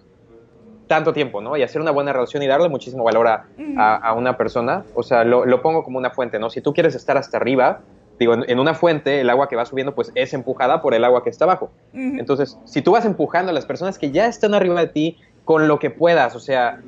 [0.86, 1.56] tanto tiempo, ¿no?
[1.56, 5.62] Y hacer una buena relación y darle muchísimo valor a, una persona, o sea, lo,
[5.62, 6.50] pongo como una fuente, ¿no?
[6.50, 7.80] Si tú quieres estar hasta arriba,
[8.18, 11.24] digo, en, una fuente, el agua que va subiendo, pues es empujada por el agua
[11.24, 11.70] que está abajo.
[11.94, 15.66] Entonces, si tú vas empujando a las personas que ya están arriba de ti con
[15.66, 16.82] lo que puedas, o sea,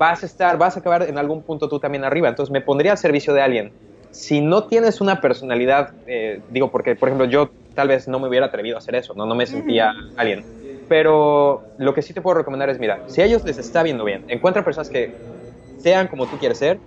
[0.00, 2.28] vas a estar, vas a acabar en algún punto tú también arriba.
[2.28, 3.74] Entonces me pondría al servicio de alguien.
[4.10, 8.28] Si no tienes una personalidad, eh, digo, porque por ejemplo yo tal vez no me
[8.28, 10.46] hubiera atrevido a hacer eso, no, no me sentía alguien.
[10.88, 14.04] Pero lo que sí te puedo recomendar es, mira, si a ellos les está viendo
[14.04, 15.14] bien, encuentra personas que
[15.76, 16.82] sean como tú quieres ser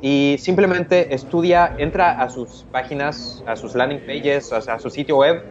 [0.00, 5.42] y simplemente estudia, entra a sus páginas, a sus landing pages, a su sitio web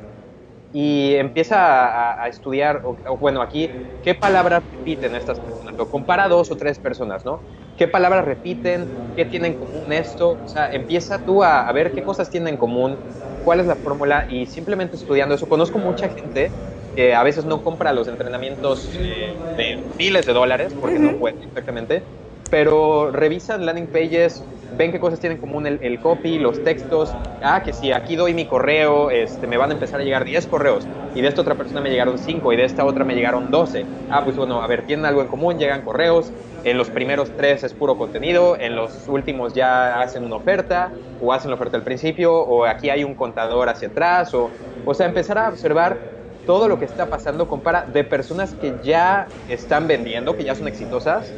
[0.73, 6.49] y empieza a, estudiar, o, bueno, aquí, qué palabras repiten estas personas, lo compara dos
[6.49, 7.43] o tres personas, ¿no?
[7.77, 8.89] ¿Qué palabras repiten?
[9.15, 10.41] ¿Qué tienen en común esto?
[10.43, 12.99] O sea, empieza tú a, ver qué cosas tienen en común,
[13.43, 15.47] cuál es la fórmula y simplemente estudiando eso.
[15.47, 16.55] Conozco mucha gente
[16.95, 21.35] que a veces no compra los entrenamientos eh, de miles de dólares, porque no puede
[21.39, 22.07] exactamente,
[22.49, 27.11] pero revisan landing pages, ven qué cosas tienen en común el, copy, los textos.
[27.41, 30.47] Ah, que si aquí doy mi correo, este, me van a empezar a llegar 10
[30.47, 30.87] correos.
[31.15, 33.85] Y de esta otra persona me llegaron 5 y de esta otra me llegaron 12.
[34.09, 36.31] Ah, pues bueno, a ver, tienen algo en común, llegan correos.
[36.63, 41.33] En los primeros tres es puro contenido, en los últimos ya hacen una oferta, o
[41.33, 44.49] hacen la oferta al principio, o aquí hay un contador hacia atrás, o,
[44.85, 45.99] o sea, empezar a observar
[46.45, 50.67] todo lo que está pasando compara de personas que ya están vendiendo, que ya son
[50.67, 51.35] exitosas,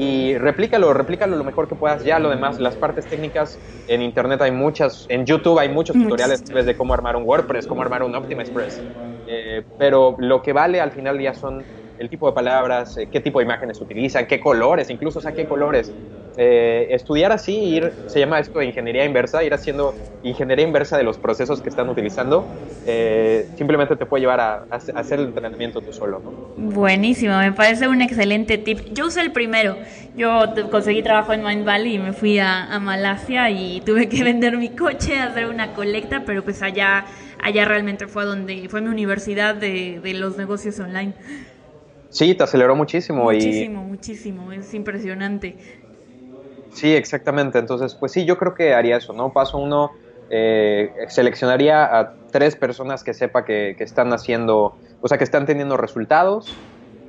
[0.00, 2.04] y replícalo, replícalo lo mejor que puedas.
[2.04, 6.42] Ya lo demás, las partes técnicas en internet hay muchas, en YouTube hay muchos tutoriales
[6.50, 8.86] de cómo armar un WordPress, cómo armar un OptimaXpress.
[9.26, 13.20] Eh, pero lo que vale al final ya son el tipo de palabras, eh, qué
[13.20, 15.94] tipo de imágenes utilizan, qué colores, incluso o sea, qué colores.
[16.36, 21.02] Eh, estudiar así, ir, se llama esto de ingeniería inversa, ir haciendo ingeniería inversa de
[21.02, 22.46] los procesos que están utilizando,
[22.84, 26.22] eh, simplemente te puede llevar a, hacer el entrenamiento tú solo.
[26.56, 28.80] Buenísimo, me parece un excelente tip.
[28.92, 29.78] Yo usé el primero,
[30.14, 34.56] yo conseguí trabajo en Mind Valley y me fui a, Malasia y tuve que vender
[34.56, 37.06] mi coche, hacer una colecta, pero pues allá,
[37.42, 41.14] allá realmente fue donde fue mi universidad de, de los negocios online.
[42.10, 43.22] Sí, te aceleró muchísimo.
[43.22, 45.56] Muchísimo, muchísimo, es impresionante.
[46.72, 47.58] Sí, exactamente.
[47.58, 49.32] Entonces, pues sí, yo creo que haría eso, ¿no?
[49.32, 49.90] Paso uno,
[50.30, 55.76] eh, seleccionaría a tres personas que sepa que, están haciendo, o sea, que están teniendo
[55.76, 56.54] resultados.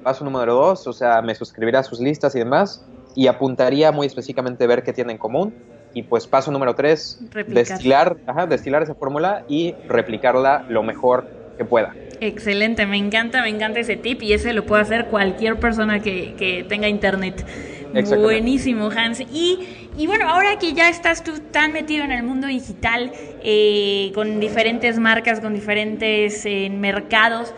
[0.03, 4.07] Paso número dos, o sea, me suscribiría a sus listas y demás y apuntaría muy
[4.07, 5.53] específicamente ver qué tienen en común.
[5.93, 11.65] Y pues paso número tres, destilar, ajá, destilar esa fórmula y replicarla lo mejor que
[11.65, 11.93] pueda.
[12.21, 16.33] Excelente, me encanta, me encanta ese tip y ese lo puede hacer cualquier persona que,
[16.37, 17.45] que tenga internet.
[17.93, 19.21] Buenísimo, Hans.
[19.21, 19.59] Y,
[19.97, 23.11] y, bueno, ahora que ya estás tú tan metido en el mundo digital,
[23.43, 27.53] eh, con diferentes marcas, con diferentes eh, mercados,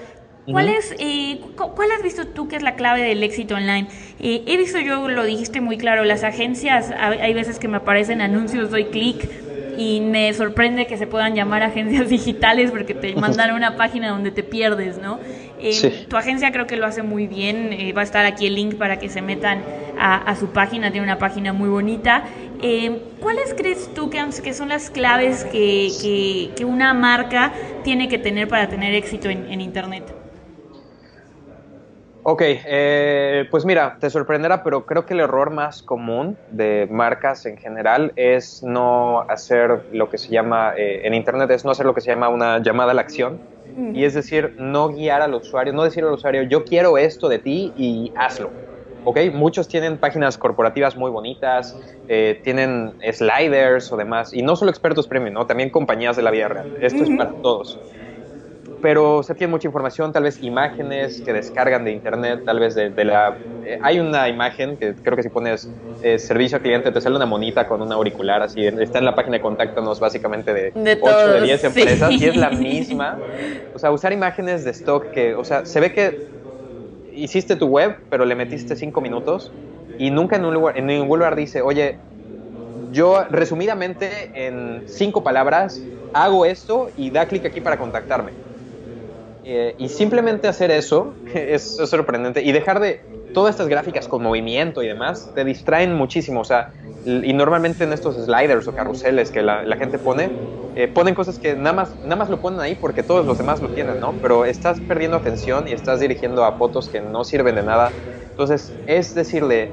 [0.51, 3.87] ¿Cuál, es, eh, ¿Cuál has visto tú que es la clave del éxito online?
[4.19, 8.19] Eh, he visto yo, lo dijiste muy claro, las agencias, hay veces que me aparecen
[8.19, 9.29] anuncios, doy clic
[9.77, 14.09] y me sorprende que se puedan llamar agencias digitales porque te mandan a una página
[14.09, 15.19] donde te pierdes, ¿no?
[15.59, 18.75] Eh, tu agencia creo que lo hace muy bien, va a estar aquí el link
[18.75, 19.63] para que se metan
[19.97, 22.25] a, su página, tiene una página muy bonita.
[23.21, 28.47] ¿Cuáles crees tú que, que son las claves que, que, una marca tiene que tener
[28.49, 30.22] para tener éxito en Internet?
[32.25, 37.45] Ok, eh, pues mira, te sorprenderá, pero creo que el error más común de marcas
[37.45, 41.85] en general es no hacer lo que se llama, eh, en Internet es no hacer
[41.85, 43.41] lo que se llama una llamada a la acción,
[43.91, 47.39] y es decir, no guiar al usuario, no decir al usuario, yo quiero esto de
[47.39, 48.55] ti y hazlo.
[49.03, 49.19] ¿ok?
[49.33, 55.07] Muchos tienen páginas corporativas muy bonitas, eh, tienen sliders o demás, y no solo expertos
[55.09, 55.45] premium, ¿no?
[55.45, 56.71] También compañías de la vida real.
[56.79, 57.81] Esto es para todos
[58.83, 62.91] pero se tiene mucha información, tal vez imágenes que descargan de internet, tal vez de,
[63.05, 63.37] la...
[63.65, 65.69] Eh, hay una imagen que creo que si pones
[66.01, 69.15] eh, servicio al cliente te sale una monita con un auricular, así, está en la
[69.15, 73.17] página de contáctanos básicamente de, de 8 de 10 empresas y es la misma.
[73.73, 76.19] O sea, usar imágenes de stock que, o sea, se ve que
[77.13, 79.53] hiciste tu web, pero le metiste 5 minutos
[79.97, 81.99] y nunca en, un lugar, en ningún lugar dice, oye,
[82.91, 88.42] yo resumidamente en 5 palabras hago esto y da clic aquí para contactarme
[89.43, 92.41] eh, y simplemente hacer eso es, sorprendente.
[92.41, 93.01] Y dejar de
[93.31, 96.41] todas estas gráficas con movimiento y demás, te distraen muchísimo.
[96.41, 96.71] O sea,
[97.03, 100.37] y normalmente en estos sliders o carruseles que la, gente pone,
[100.73, 103.61] eh, ponen cosas que nada más, nada más lo ponen ahí porque todos los demás
[103.61, 104.19] lo tienen, ¿no?
[104.21, 107.97] Pero estás perdiendo atención y estás dirigiendo a fotos que no sirven de nada.
[108.29, 109.71] Entonces, es decirle,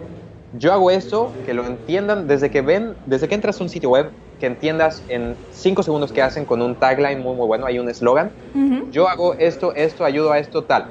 [0.53, 3.91] yo hago esto, que lo entiendan desde que ven, desde que entras a un sitio
[3.91, 7.79] web, que entiendas en cinco segundos que hacen con un tagline muy, muy bueno, hay
[7.79, 8.37] un eslogan.
[8.87, 10.91] Yo hago esto, esto, ayudo a esto, tal.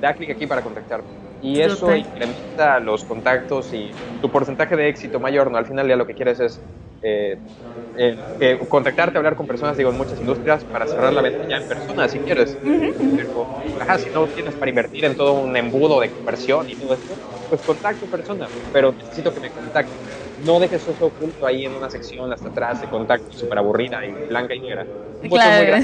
[0.00, 1.10] Da clic aquí para contactarme.
[1.40, 5.58] Y eso incrementa los contactos y tu porcentaje de éxito mayor, ¿no?
[5.58, 6.64] Al final ya lo que quieres es
[7.02, 7.38] eh,
[8.38, 11.66] eh, contactarte, hablar con personas, digo, en muchas industrias para cerrar la venta ya en
[11.66, 12.62] persona, si quieres.
[13.14, 13.54] Pero,
[13.98, 17.62] si no tienes para invertir en todo un embudo de conversión y todo esto, pues
[17.62, 20.02] contacto persona, pero necesito que me contacten.
[20.42, 24.24] No dejes eso oculto ahí en una sección hasta atrás de contacto súper aburrida y
[24.24, 24.88] blanca y negra.
[25.30, 25.78] Claro.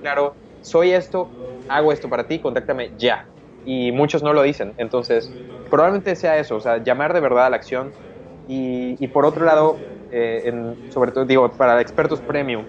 [0.00, 1.36] claro, soy esto,
[1.68, 3.26] hago esto para ti, contáctame ya.
[3.64, 7.50] Y muchos no lo dicen, entonces probablemente sea eso, o sea, llamar de verdad a
[7.50, 7.96] la acción.
[8.46, 10.52] Y, y por otro lado, eh,
[10.88, 12.68] sobre todo digo, para expertos premium,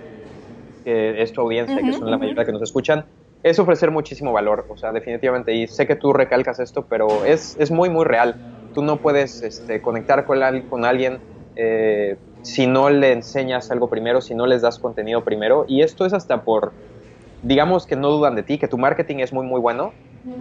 [0.84, 3.06] que es tu audiencia, que son la mayoría que nos escuchan,
[3.44, 7.56] es ofrecer muchísimo valor, o sea, definitivamente, y sé que tú recalcas esto, pero es,
[7.58, 8.40] es muy, muy real.
[8.74, 11.20] Tú no puedes este, conectar con, con alguien
[11.56, 16.06] eh, si no le enseñas algo primero, si no les das contenido primero, y esto
[16.06, 16.74] es hasta por,
[17.42, 19.94] digamos que no dudan de ti, que tu marketing es muy, muy bueno,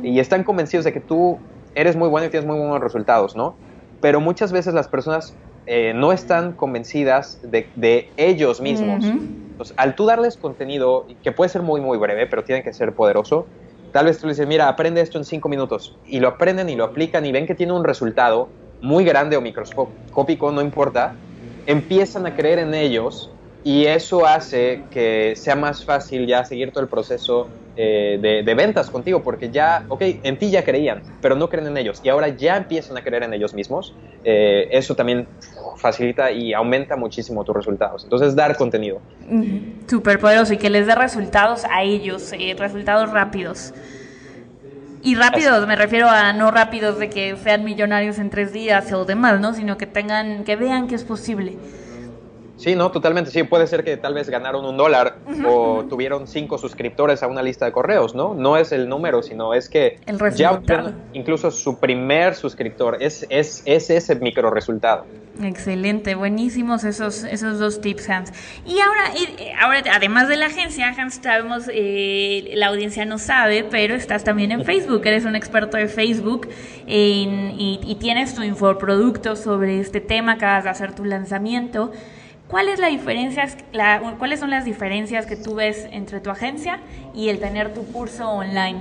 [0.03, 1.39] y están convencidos de que tú
[1.75, 3.57] eres muy bueno y tienes muy buenos resultados, ¿no?
[4.01, 5.35] Pero muchas veces las personas
[5.67, 9.05] eh, no están convencidas de, ellos mismos.
[9.05, 12.95] Entonces, al tú darles contenido, que puede ser muy, muy breve, pero tiene que ser
[12.95, 13.49] poderoso,
[13.99, 16.77] tal vez tú les dices, mira, aprende esto en cinco minutos, y lo aprenden y
[16.77, 18.49] lo aplican y ven que tiene un resultado
[18.81, 21.17] muy grande o microscópico, no importa,
[21.67, 23.29] empiezan a creer en ellos
[23.65, 28.91] y eso hace que sea más fácil ya seguir todo el proceso eh, de, ventas
[28.91, 32.27] contigo, porque ya, ok, en ti ya creían, pero no creen en ellos y ahora
[32.27, 33.95] ya empiezan a creer en ellos mismos.
[34.25, 35.29] Eh, eso también
[35.77, 38.03] facilita y aumenta muchísimo tus resultados.
[38.03, 39.01] Entonces, dar contenido.
[39.87, 43.73] Súper poderoso y que les dé resultados a ellos, eh, resultados rápidos.
[45.05, 49.05] Y rápidos, me refiero a no rápidos de que sean millonarios en tres días o
[49.05, 49.55] demás, ¿no?
[49.55, 51.57] Sino que tengan, que vean que es posible.
[52.59, 53.31] Sí, no, totalmente.
[53.31, 55.17] Sí, puede ser que tal vez ganaron un dólar
[55.47, 58.35] o tuvieron cinco suscriptores a una lista de correos, ¿no?
[58.35, 60.01] No es el número, sino es que
[60.35, 60.61] ya
[61.13, 63.01] incluso su primer suscriptor.
[63.01, 65.07] Es, es, es ese micro resultado.
[65.41, 68.33] Excelente, buenísimos esos, esos dos tips, Hans.
[68.67, 69.03] Y ahora,
[69.61, 74.51] ahora además de la agencia, Hans, sabemos, eh, la audiencia no sabe, pero estás también
[74.51, 76.49] en Facebook, eres un experto de Facebook
[76.89, 81.93] y, y, tienes tu infoproducto sobre este tema, acabas de hacer tu lanzamiento.
[82.49, 83.47] ¿Cuál es la diferencia,
[84.19, 86.81] ¿Cuáles son las diferencias que tú ves entre tu agencia
[87.15, 88.81] y el tener tu curso online?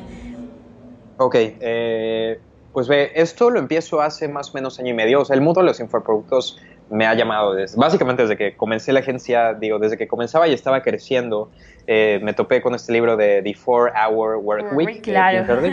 [1.17, 2.39] Ok, eh,
[2.71, 5.21] pues ve, esto lo empiezo hace más o menos año y medio.
[5.21, 8.93] O sea, el mundo de los infoproductos me ha llamado desde, básicamente desde que comencé
[8.93, 11.49] la agencia, digo, desde que comenzaba y estaba creciendo,
[11.87, 15.01] eh, me topé con este libro de The Four Hour Work Week.
[15.01, 15.67] Claro.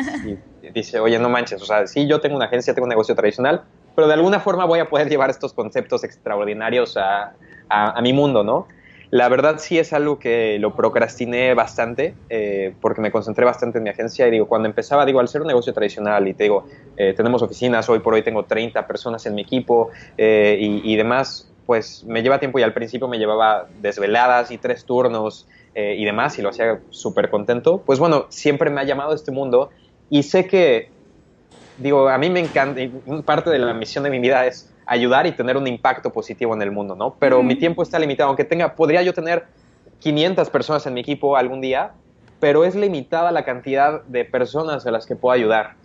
[0.63, 3.15] y dice, oye, no manches, o sea, sí, yo tengo una agencia, tengo un negocio
[3.15, 3.63] tradicional,
[3.95, 7.35] pero de alguna forma voy a poder llevar estos conceptos extraordinarios a,
[7.75, 8.67] a, mi mundo, ¿no?
[9.11, 13.85] La verdad sí es algo que lo procrastiné bastante eh, porque me concentré bastante en
[13.85, 16.67] mi agencia y digo, cuando empezaba, digo, al ser un negocio tradicional y te digo,
[16.97, 20.97] eh, tenemos oficinas, hoy por hoy tengo 30 personas en mi equipo eh, y, y,
[20.97, 26.05] demás, pues me lleva tiempo y al principio me llevaba desveladas y tres turnos y
[26.05, 27.83] demás y lo hacía súper contento.
[27.85, 29.71] Pues bueno, siempre me ha llamado este mundo
[30.09, 30.89] y sé que,
[31.79, 32.89] digo, a mí me encanta, y
[33.25, 36.63] parte de la misión de mi vida es ayudar y tener un impacto positivo en
[36.63, 37.15] el mundo, ¿no?
[37.19, 39.47] Pero mi tiempo está limitado, aunque tenga, podría yo tener
[40.01, 41.93] 500 personas en mi equipo algún día,
[42.41, 45.77] pero es limitada la cantidad de personas a las que puedo ayudar.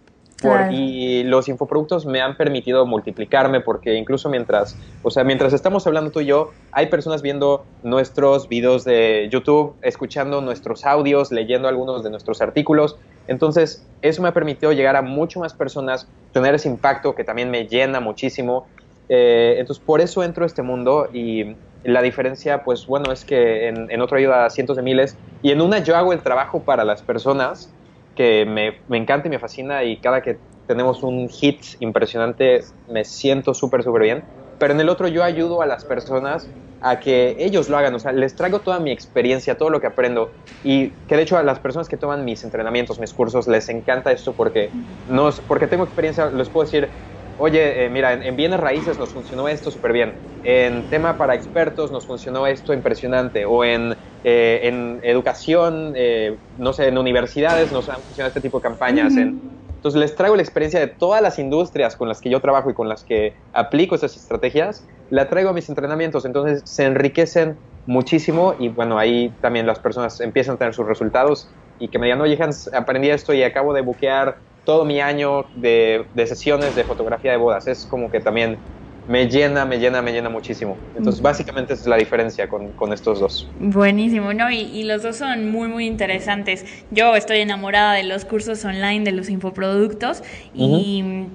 [0.71, 6.11] y los infoproductos me han permitido multiplicarme porque incluso mientras, o sea, mientras estamos hablando
[6.11, 12.03] tú y yo, hay personas viendo nuestros videos de YouTube, escuchando nuestros audios, leyendo algunos
[12.03, 12.97] de nuestros artículos.
[13.27, 17.51] Entonces, eso me ha permitido llegar a mucho más personas, tener ese impacto que también
[17.51, 18.65] me llena muchísimo
[19.09, 23.67] eh, entonces, por eso entro a este mundo y la diferencia, pues bueno, es que
[23.67, 26.83] en, otro ayuda a cientos de miles y en una yo hago el trabajo para
[26.83, 27.73] las personas
[28.15, 33.03] que me, me encanta y me fascina y cada que tenemos un hit impresionante me
[33.03, 34.23] siento súper, súper bien.
[34.59, 37.99] Pero en el otro yo ayudo a las personas a que ellos lo hagan, o
[37.99, 41.43] sea, les traigo toda mi experiencia, todo lo que aprendo y que de hecho a
[41.43, 44.71] las personas que toman mis entrenamientos, mis cursos, les encanta esto porque,
[45.07, 46.91] no, porque tengo experiencia, les puedo decir,
[47.39, 51.91] oye, eh, mira, en, bienes raíces nos funcionó esto súper bien, en tema para expertos
[51.91, 57.89] nos funcionó esto impresionante, o en, eh, en educación, eh, no sé, en universidades nos
[57.89, 59.15] han funcionado este tipo de campañas.
[59.15, 62.73] entonces les traigo la experiencia de todas las industrias con las que yo trabajo y
[62.73, 68.55] con las que aplico esas estrategias, la traigo a mis entrenamientos, entonces se enriquecen muchísimo
[68.59, 71.49] y bueno, ahí también las personas empiezan a tener sus resultados
[71.79, 74.37] y que me digan, oye, Hans, aprendí esto y acabo de buquear
[74.69, 77.65] todo mi año de, sesiones de fotografía de bodas.
[77.65, 78.59] Es como que también
[79.07, 80.77] me llena, me llena, me llena muchísimo.
[80.95, 83.49] Entonces, básicamente esa es la diferencia con, estos dos.
[83.59, 84.51] Buenísimo, ¿no?
[84.51, 86.67] Y, los dos son muy, muy interesantes.
[86.91, 90.21] Yo estoy enamorada de los cursos online, de los infoproductos
[90.53, 91.25] y...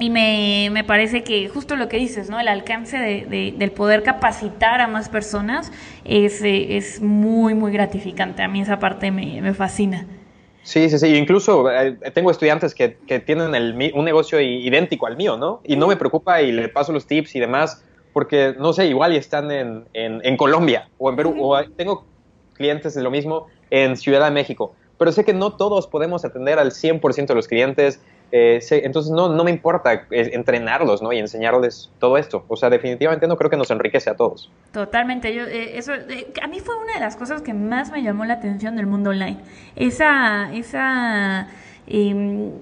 [0.00, 2.38] Y me, parece que justo lo que dices, ¿no?
[2.38, 5.72] El alcance de, del poder capacitar a más personas
[6.04, 8.44] es, es muy, muy gratificante.
[8.44, 10.06] A mí esa parte me, me fascina.
[10.68, 11.16] Sí, sí, sí.
[11.16, 12.90] Incluso eh, tengo estudiantes que,
[13.24, 13.54] tienen
[13.94, 15.62] un negocio idéntico al mío, ¿no?
[15.64, 19.14] Y no me preocupa y le paso los tips y demás, porque, no sé, igual
[19.14, 22.04] y están en, en, Colombia o en Perú, o tengo
[22.52, 24.74] clientes de lo mismo en Ciudad de México.
[24.98, 29.28] Pero sé que no todos podemos atender al 100% de los clientes eh, entonces no,
[29.28, 31.12] no me importa eh, entrenarlos ¿no?
[31.12, 32.44] y enseñarles todo esto.
[32.48, 34.50] O sea, definitivamente no creo que nos enriquece a todos.
[34.72, 35.34] Totalmente.
[35.34, 38.34] Yo, eh, eso, a mí fue una de las cosas que más me llamó la
[38.34, 39.38] atención del mundo online.
[39.76, 41.48] Esa, esa
[41.86, 42.52] em,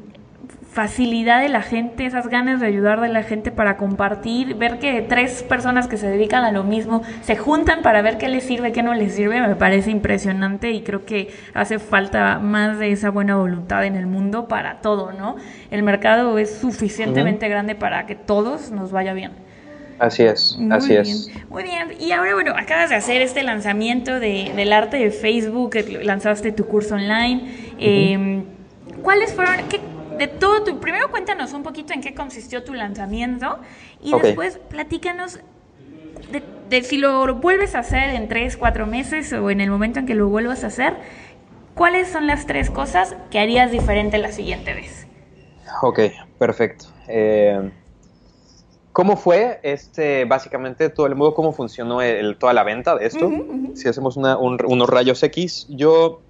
[0.76, 5.00] facilidad de la gente, esas ganas de ayudar de la gente para compartir, ver que
[5.00, 8.72] tres personas que se dedican a lo mismo se juntan para ver qué les sirve,
[8.72, 13.08] qué no les sirve, me parece impresionante y creo que hace falta más de esa
[13.08, 15.36] buena voluntad en el mundo para todo, ¿no?
[15.70, 19.30] El mercado es suficientemente grande para que todos nos vaya bien.
[19.98, 21.30] Así es, así es.
[21.48, 25.74] Muy bien, y ahora bueno, acabas de hacer este lanzamiento de, del arte de Facebook,
[26.02, 27.40] lanzaste tu curso online.
[27.78, 28.44] Em,
[29.02, 29.80] ¿Cuáles fueron, qué,
[30.18, 30.80] de todo tu...
[30.80, 33.58] Primero cuéntanos un poquito en qué consistió tu lanzamiento
[34.02, 35.40] y después platícanos
[36.68, 40.06] de, si lo vuelves a hacer en tres, cuatro meses o en el momento en
[40.06, 40.94] que lo vuelvas a hacer,
[41.74, 45.06] ¿cuáles son las tres cosas que harías diferente la siguiente vez?
[45.82, 46.00] Ok,
[46.38, 46.86] perfecto.
[47.08, 47.70] Eh,
[48.92, 53.30] ¿Cómo fue este, básicamente todo el modo, cómo funcionó el, toda la venta de esto?
[53.74, 56.22] Si hacemos unos rayos X, yo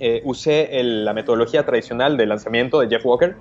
[0.00, 3.36] eh, usé la metodología tradicional de lanzamiento de Jeff Walker,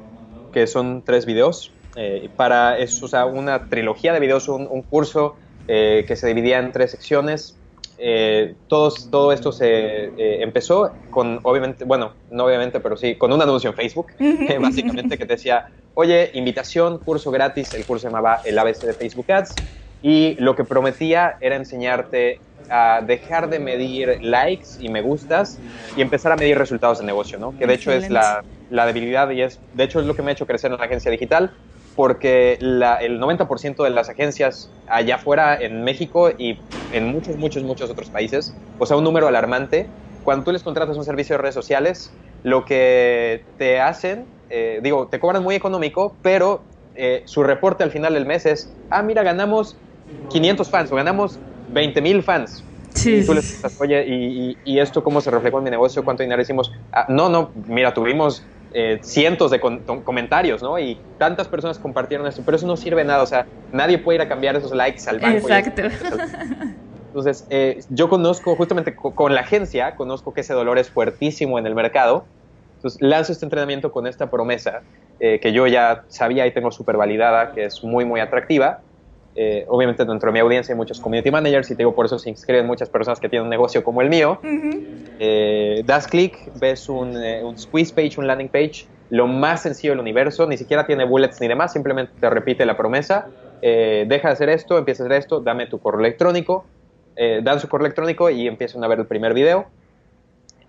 [0.51, 5.35] que son tres videos, eh, para o sea, una trilogía de videos, un, curso
[5.67, 7.57] eh, que se dividía en tres secciones.
[8.67, 10.11] todos, todo esto se
[10.43, 14.07] empezó con, obviamente, bueno, no obviamente, pero sí, con un anuncio en Facebook,
[14.59, 18.93] básicamente que te decía, oye, invitación, curso gratis, el curso se llamaba el ABC de
[18.93, 19.55] Facebook Ads,
[20.03, 22.39] y lo que prometía era enseñarte
[22.69, 25.59] a dejar de medir likes y me gustas
[25.95, 27.57] y empezar a medir resultados de negocio, ¿no?
[27.57, 30.31] Que de hecho es la, la, debilidad y es, de hecho es lo que me
[30.31, 31.51] ha hecho crecer en la agencia digital,
[31.95, 36.59] porque la, el 90% de las agencias allá afuera en México y
[36.91, 39.87] en muchos, muchos, muchos otros países, o sea, un número alarmante,
[40.23, 42.11] cuando tú les contratas un servicio de redes sociales,
[42.43, 46.61] lo que te hacen, eh, digo, te cobran muy económico, pero
[46.95, 49.77] eh, su reporte al final del mes es, ah, mira, ganamos
[50.29, 51.39] 500 fans o ganamos
[51.69, 52.63] 20 mil fans.
[52.93, 54.05] Sí, y tú les dices, oye,
[54.63, 56.03] ¿y, esto cómo se reflejó en mi negocio?
[56.03, 56.71] ¿Cuánto dinero hicimos?
[56.91, 60.77] Ah, no, no, mira, tuvimos eh, cientos de comentarios, ¿no?
[60.77, 64.21] Y tantas personas compartieron esto, pero eso no sirve nada, o sea, nadie puede ir
[64.21, 65.49] a cambiar esos likes al banco.
[65.49, 65.81] Exacto.
[67.07, 71.67] Entonces, eh, yo conozco, justamente con la agencia, conozco que ese dolor es fuertísimo en
[71.67, 72.25] el mercado.
[72.77, 74.81] Entonces, lanzo este entrenamiento con esta promesa
[75.19, 78.81] eh, que yo ya sabía y tengo súper validada, que es muy, muy atractiva.
[79.35, 82.19] Eh, obviamente dentro de mi audiencia hay muchos community managers y te digo por eso
[82.19, 84.39] se inscriben muchas personas que tienen un negocio como el mío.
[85.85, 90.47] das clic, ves un, un squeeze page, un landing page, lo más sencillo del universo,
[90.47, 93.27] ni siquiera tiene bullets ni demás, simplemente te repite la promesa,
[93.61, 96.65] deja de hacer esto, empieza a hacer esto, dame tu correo electrónico,
[97.15, 99.67] eh, dan su correo electrónico y empiezan a ver el primer video.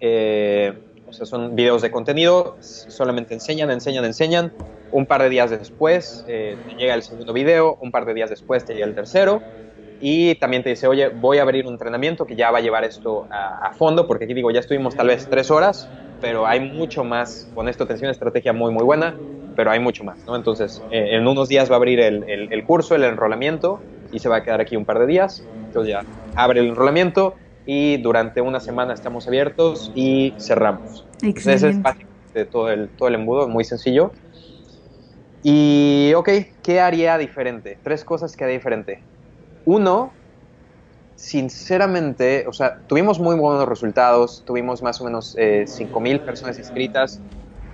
[0.00, 0.74] Eh,
[1.14, 4.52] sea, son videos de contenido, solamente enseñan, enseñan, enseñan.
[4.92, 8.30] Un par de días después eh, te llega el segundo video, un par de días
[8.30, 9.42] después te llega el tercero.
[10.00, 12.84] Y también te dice, oye, voy a abrir un entrenamiento que ya va a llevar
[12.84, 15.88] esto a, fondo, porque aquí digo, ya estuvimos tal vez tres horas,
[16.20, 17.48] pero hay mucho más.
[17.54, 19.16] Con esto tengo una estrategia muy, muy buena,
[19.56, 20.36] pero hay mucho más, ¿no?
[20.36, 23.80] Entonces, en unos días va a abrir el, el, el curso, el enrolamiento,
[24.12, 25.44] y se va a quedar aquí un par de días.
[25.66, 26.04] Entonces ya
[26.36, 27.34] abre el enrolamiento
[27.66, 31.06] y durante una semana estamos abiertos y cerramos.
[31.22, 34.12] Entonces ese es básicamente todo el, todo el embudo, muy sencillo.
[35.42, 36.28] Y, ok,
[36.62, 37.78] ¿qué haría diferente?
[37.82, 39.02] Tres cosas que haría diferente.
[39.64, 40.12] Uno,
[41.14, 47.20] sinceramente, o sea, tuvimos muy buenos resultados, tuvimos más o menos eh, 5.000 personas inscritas,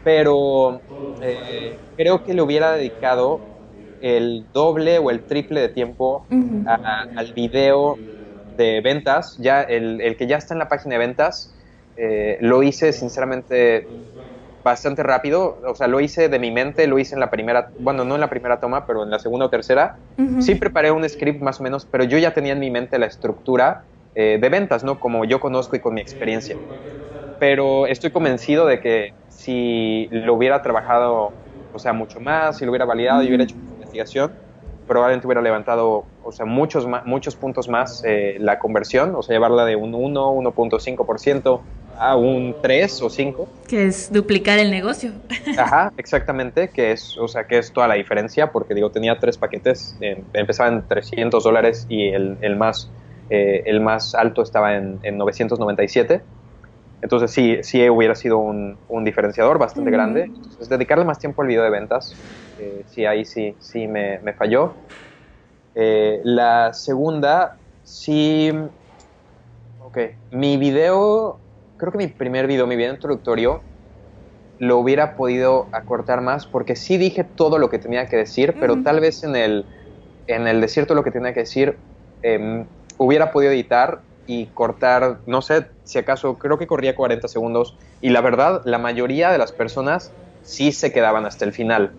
[0.03, 0.83] pero
[1.21, 3.41] eh, creo que le hubiera dedicado
[4.01, 6.27] el doble o el triple de tiempo
[7.15, 7.99] al video
[8.61, 9.37] de ventas.
[9.39, 11.57] Ya el, que ya está en la página de ventas
[11.97, 13.89] eh, lo hice sinceramente
[14.63, 15.59] bastante rápido.
[15.67, 18.21] O sea, lo hice de mi mente, lo hice en la primera, bueno, no en
[18.21, 19.97] la primera toma, pero en la segunda o tercera.
[20.41, 23.07] Sí preparé un script más o menos, pero yo ya tenía en mi mente la
[23.07, 23.85] estructura
[24.15, 25.01] eh, de ventas, ¿no?
[25.01, 26.59] Como yo conozco y con mi experiencia.
[27.39, 31.37] Pero estoy convencido de que si lo hubiera trabajado,
[31.73, 34.39] o sea, mucho más, si lo hubiera validado y hubiera hecho investigación,
[34.91, 39.65] probablemente hubiera levantado, o sea, muchos, muchos puntos más eh, la conversión, o sea, llevarla
[39.65, 41.61] de un 1, 1.5%
[41.97, 43.49] a un 3 o 5.
[43.69, 45.13] Que es duplicar el negocio.
[45.57, 49.39] Ajá, exactamente, que es, o sea, que es toda la diferencia, porque digo, tenía tres
[49.39, 52.91] paquetes, eh, empezaba en 300 dólares y el, el más,
[53.31, 56.21] eh, el más alto estaba en, en 997.
[57.01, 60.25] Entonces sí, sí hubiera sido un, un diferenciador bastante grande.
[60.25, 62.17] Entonces, dedicarle más tiempo al video de ventas,
[62.61, 64.77] eh, sí, ahí sí, sí me, me falló.
[65.75, 68.51] Eh, la segunda, sí,
[69.79, 69.99] ok,
[70.31, 71.41] mi video,
[71.77, 73.65] creo que mi primer video, mi video introductorio,
[74.59, 78.83] lo hubiera podido acortar más porque sí dije todo lo que tenía que decir, pero
[78.83, 79.67] tal vez en el,
[80.27, 81.81] en el decir todo lo que tenía que decir,
[82.23, 87.77] em, hubiera podido editar y cortar, no sé si acaso, creo que corría 40 segundos
[88.01, 91.93] y la verdad, la mayoría de las personas sí se quedaban hasta el final.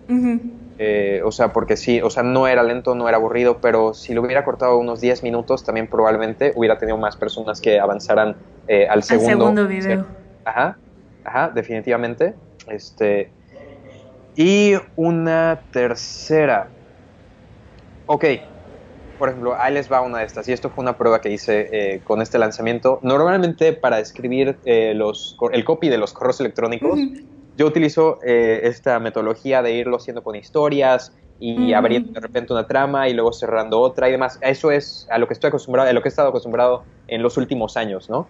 [0.78, 4.14] Eh, o sea, porque sí, o sea, no era lento, no era aburrido, pero si
[4.14, 8.36] lo hubiera cortado unos 10 minutos, también probablemente hubiera tenido más personas que avanzaran
[8.66, 10.06] eh, al segundo, segundo video.
[10.44, 10.78] Ajá,
[11.24, 12.34] ajá, definitivamente.
[12.68, 13.30] Este,
[14.34, 16.68] y una tercera.
[18.06, 18.24] Ok,
[19.18, 21.68] por ejemplo, ahí les va una de estas, y esto fue una prueba que hice
[21.70, 22.98] eh, con este lanzamiento.
[23.02, 26.98] Normalmente para escribir eh, los, el copy de los correos electrónicos,
[27.56, 32.68] yo utilizo eh, esta metodología de irlo haciendo con historias y abriendo de repente una
[32.68, 34.38] trama y luego cerrando otra y demás.
[34.42, 37.36] Eso es a lo que estoy acostumbrado, a lo que he estado acostumbrado en los
[37.36, 38.28] últimos años, ¿no?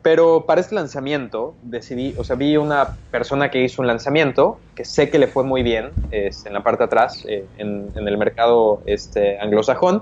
[0.00, 4.84] Pero para este lanzamiento decidí, o sea, vi una persona que hizo un lanzamiento que
[4.84, 8.80] sé que le fue muy bien en la parte de atrás, eh, en, el mercado
[8.86, 10.00] este, anglosajón,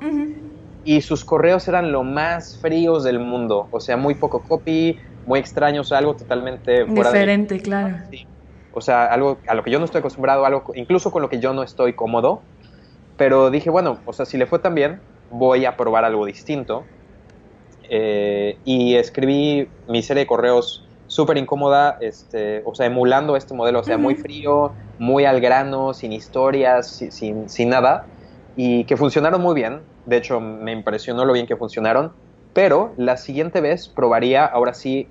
[0.84, 5.38] y sus correos eran lo más fríos del mundo, o sea, muy poco copy, muy
[5.40, 7.96] extraños, algo totalmente diferente, claro.
[8.70, 11.38] O sea, algo a lo que yo no estoy acostumbrado, algo incluso con lo que
[11.38, 12.42] yo no estoy cómodo,
[13.16, 15.00] pero dije, bueno, o sea, si le fue tan bien,
[15.30, 16.84] voy a probar algo distinto
[17.88, 23.80] eh, y escribí mi serie de correos súper incómoda, este, o sea, emulando este modelo,
[23.80, 28.08] o sea, muy frío, muy al grano, sin historias, sin, sin, nada,
[28.56, 29.82] y que funcionaron muy bien.
[30.06, 32.12] De hecho, me impresionó lo bien que funcionaron,
[32.52, 35.08] pero la siguiente vez probaría, ahora sí,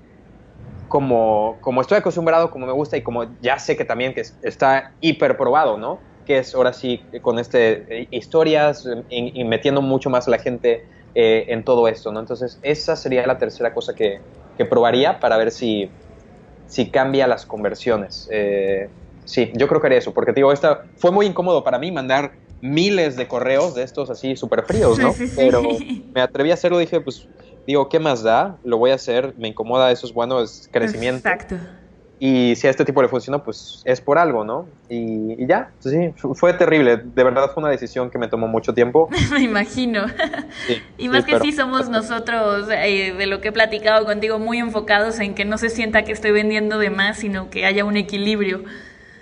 [0.94, 4.92] como, como estoy acostumbrado, como me gusta y como ya sé que también que está
[5.00, 5.98] hiper probado, ¿no?
[6.24, 10.84] Que es ahora sí con este, eh, historias y metiendo mucho más a la gente
[11.16, 12.20] eh, en todo esto, ¿no?
[12.20, 14.20] Entonces, esa sería la tercera cosa que,
[14.56, 15.90] que probaría para ver si,
[16.68, 18.28] si cambia las conversiones.
[18.30, 18.88] Eh,
[19.24, 22.34] sí, yo creo que haría eso, porque digo, esta fue muy incómodo para mí mandar
[22.60, 25.12] miles de correos de estos así súper fríos, ¿no?
[25.34, 25.60] Pero
[26.14, 27.26] me atreví a hacerlo, dije, pues,
[27.66, 28.58] digo, ¿qué más da?
[28.64, 31.28] Lo voy a hacer, me incomoda, eso es bueno, es crecimiento.
[31.28, 31.56] Exacto.
[32.18, 34.66] Y si a este tipo le funcionó, pues es por algo, ¿no?
[34.88, 36.96] Y, ya, sí, fue terrible.
[36.96, 39.10] De verdad fue una decisión que me tomó mucho tiempo.
[39.32, 40.06] me imagino.
[40.96, 45.18] y más que sí somos nosotros, eh, de lo que he platicado contigo, muy enfocados
[45.18, 48.64] en que no se sienta que estoy vendiendo de más, sino que haya un equilibrio.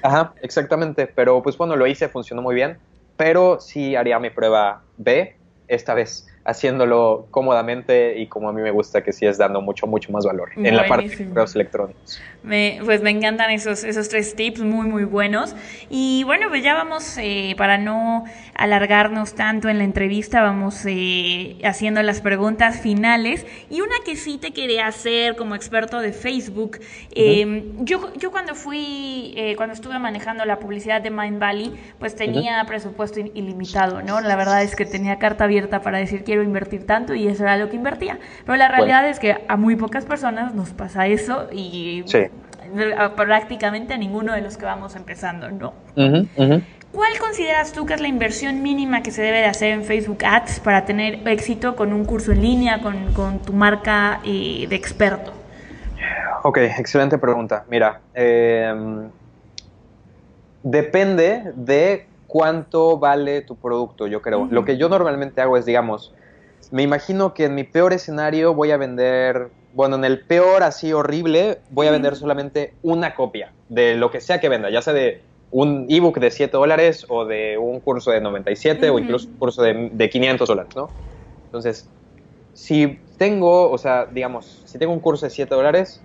[0.03, 1.07] Ajá, exactamente.
[1.07, 2.79] Pero pues bueno, lo hice, funcionó muy bien.
[3.17, 5.37] Pero sí haría mi prueba B
[5.67, 9.87] esta vez haciéndolo cómodamente y como a mí me gusta que sí es dando mucho,
[9.87, 12.21] mucho más valor en la parte de correos electrónicos.
[12.43, 15.55] Me, pues me encantan esos, esos tres tips, muy, muy buenos.
[15.89, 18.25] Y bueno, pues ya vamos, eh, para no
[18.55, 23.47] alargarnos tanto en la entrevista, vamos eh, haciendo las preguntas finales.
[23.71, 26.81] Y una que sí te quería hacer como experto de Facebook,
[27.15, 32.17] em, yo, yo cuando fui, eh, cuando estuve manejando la publicidad de Mind Valley, pues
[32.17, 34.21] tenía presupuesto ilimitado, ¿no?
[34.21, 37.57] La verdad es que tenía carta abierta para decir quiero invertir tanto y eso era
[37.57, 38.19] lo que invertía.
[38.45, 42.05] Pero la realidad es que a muy pocas personas nos pasa eso y
[43.17, 45.73] prácticamente a ninguno de los que vamos empezando, ¿no?
[46.93, 50.25] ¿Cuál consideras tú que es la inversión mínima que se debe de hacer en Facebook
[50.25, 55.33] Ads para tener éxito con un curso en línea, con, tu marca eh, de experto?
[56.43, 57.65] Ok, excelente pregunta.
[57.69, 59.09] Mira, em,
[60.63, 64.49] depende de cuánto vale tu producto, yo creo.
[64.51, 66.15] Lo que yo normalmente hago es, digamos,
[66.71, 70.93] me imagino que en mi peor escenario voy a vender, bueno, en el peor así
[70.93, 74.93] horrible, voy a vender solamente una copia de lo que sea que venda, ya sea
[74.93, 75.21] de
[75.51, 79.63] un ebook de 7 dólares o de un curso de 97 o incluso un curso
[79.63, 80.89] de, de 500 dólares, ¿no?
[81.47, 81.89] Entonces,
[82.55, 86.03] si tengo, o sea, digamos, si tengo un curso de 7 dólares,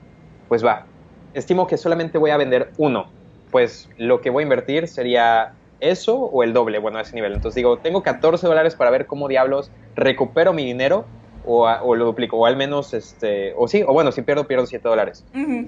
[0.48, 0.86] pues va.
[1.34, 3.08] Estimo que solamente voy a vender uno.
[3.52, 7.34] Pues lo que voy a invertir sería eso o el doble, bueno, a ese nivel.
[7.34, 11.06] Entonces digo, tengo 14 dólares para ver cómo diablos recupero mi dinero
[11.48, 14.88] o, lo duplico, o al menos, este, o sí, o bueno, si pierdo, pierdo 7
[14.88, 15.26] dólares.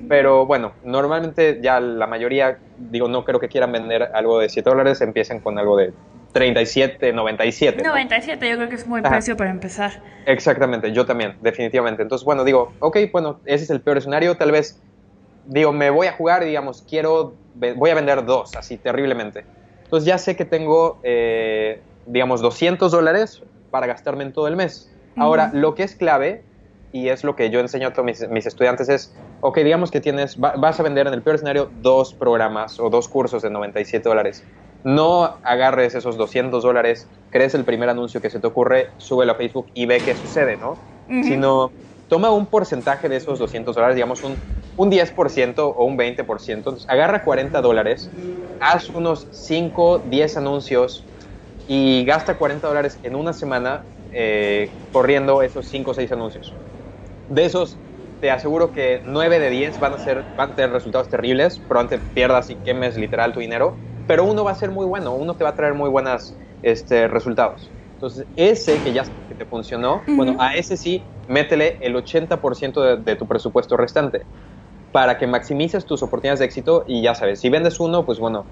[0.09, 4.69] Pero bueno, normalmente ya la mayoría, digo, no creo que quieran vender algo de 7
[4.69, 5.93] dólares, empiecen con algo de
[6.33, 7.81] 37, 97.
[7.81, 10.03] 97, yo creo que es un buen precio para empezar.
[10.25, 12.01] Exactamente, yo también, definitivamente.
[12.01, 14.81] Entonces, bueno, digo, ok, bueno, ese es el peor escenario, tal vez,
[15.45, 19.45] digo, me voy a jugar, digamos, quiero, voy a vender dos, así terriblemente.
[19.85, 24.93] Entonces ya sé que tengo, eh, digamos, 200 dólares para gastarme en todo el mes.
[25.19, 26.43] Ahora, lo que es clave,
[26.91, 30.37] y es lo que yo enseño a todos mis, estudiantes, es, ok, digamos que tienes,
[30.37, 34.43] vas a vender en el peor escenario dos programas o dos cursos de 97 dólares.
[34.83, 39.35] No agarres esos 200 dólares, crees el primer anuncio que se te ocurre, súbelo a
[39.35, 40.77] Facebook y ve qué sucede, ¿no?
[41.23, 41.71] Sino
[42.07, 44.35] toma un porcentaje de esos 200 dólares, digamos un
[44.79, 46.53] un 10% o un 20%.
[46.53, 48.09] Entonces, agarra 40 dólares,
[48.61, 51.03] haz unos 5, 10 anuncios
[51.67, 56.59] y gasta 40 dólares en una semana eh, corriendo esos 5 o 6 anuncios.
[57.27, 57.81] De esos,
[58.19, 62.09] te aseguro que 9 de 10 van a, ser, van a tener resultados terribles, probablemente
[62.13, 65.43] pierdas y quemes literal tu dinero, pero uno va a ser muy bueno, uno te
[65.43, 67.73] va a traer muy buenos este, resultados.
[67.93, 72.97] Entonces, ese que ya que te funcionó, bueno, a ese sí, métele el 80% de,
[73.03, 74.27] de tu presupuesto restante
[74.91, 78.49] para que maximices tus oportunidades de éxito y ya sabes, si vendes uno, pues bueno,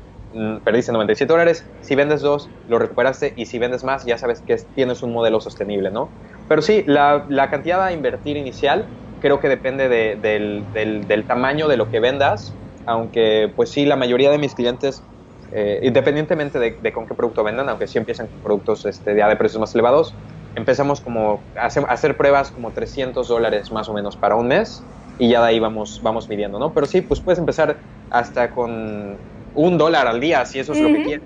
[0.63, 4.55] perdiste 97 dólares, si vendes dos, lo recuperaste y si vendes más, ya sabes que
[4.75, 6.09] tienes un modelo sostenible, ¿no?
[6.47, 8.85] Pero sí, la, cantidad a invertir inicial
[9.21, 12.53] creo que depende del, tamaño de lo que vendas,
[12.85, 15.03] aunque pues sí, la mayoría de mis clientes,
[15.51, 19.35] eh, independientemente de, con qué producto vendan, aunque sí empiezan con productos este, de, de
[19.35, 20.13] precios más elevados,
[20.55, 24.83] empezamos como a hacer pruebas como 300 dólares más o menos para un mes
[25.19, 26.73] y ya de ahí vamos, vamos midiendo, ¿no?
[26.73, 27.77] Pero sí, pues puedes empezar
[28.09, 29.17] hasta con
[29.57, 31.25] un dólar al día, si eso es lo que quieres,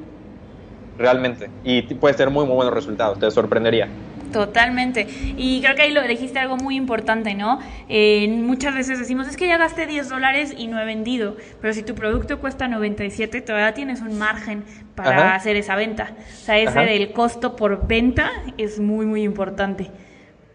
[0.98, 1.50] realmente.
[1.64, 3.90] Y puedes tener muy, muy buenos resultados, te sorprendería.
[4.32, 5.06] Totalmente.
[5.36, 7.60] Y creo que ahí lo dijiste algo muy importante, ¿no?
[7.90, 11.74] Eh, muchas veces decimos, es que ya gasté 10 dólares y no he vendido, pero
[11.74, 14.64] si tu producto cuesta 97, todavía tienes un margen
[14.96, 16.16] para hacer esa venta.
[16.18, 19.92] O sea, ese del costo por venta es muy, muy importante.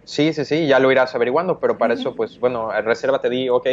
[0.04, 3.50] Sí, sí, sí, ya lo irás averiguando, pero para eso, pues bueno, reserva te di,
[3.50, 3.66] ok,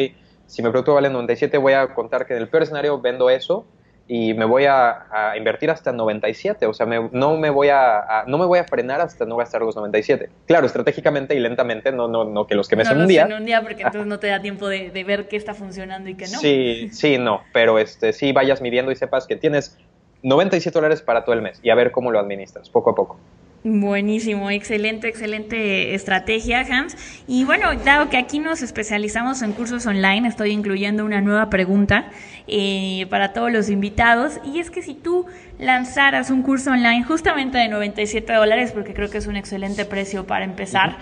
[0.45, 3.65] si mi producto vale 97, voy a contar que en el peor escenario vendo eso
[4.07, 8.45] y me voy a, invertir hasta 97, o sea, no, me voy a, no me
[8.45, 10.29] voy a frenar hasta no gastar los 97.
[10.45, 13.23] Claro, estratégicamente y lentamente, no, no, no que los que me no un día.
[13.23, 16.09] En un día porque entonces no te da tiempo de, de, ver qué está funcionando
[16.09, 16.39] y qué no.
[16.39, 19.77] Sí, sí, no, pero este, sí vayas midiendo y sepas que tienes
[20.21, 23.17] 97 dólares para todo el mes y a ver cómo lo administras, poco a poco.
[23.65, 26.97] Buenísimo, excelente, excelente estrategia, Hans.
[27.27, 32.09] Y bueno, dado que aquí nos especializamos en cursos online, estoy incluyendo una nueva pregunta
[32.47, 34.41] eh, para todos los invitados.
[34.43, 35.27] Y es que si tú
[35.59, 40.27] lanzaras un curso online justamente de 97 dólares, porque creo que es un excelente precio
[40.27, 40.97] para empezar,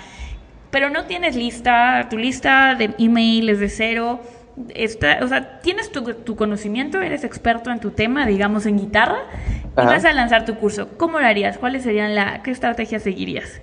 [0.70, 4.22] pero no tienes lista, tu lista de email es de cero,
[4.58, 9.24] o sea, tienes tu, conocimiento, eres experto en tu tema, digamos en guitarra,
[9.78, 10.90] y vas a lanzar tu curso.
[10.98, 11.58] ¿Cómo lo harías?
[11.58, 13.62] ¿Cuáles serían la, qué estrategia seguirías?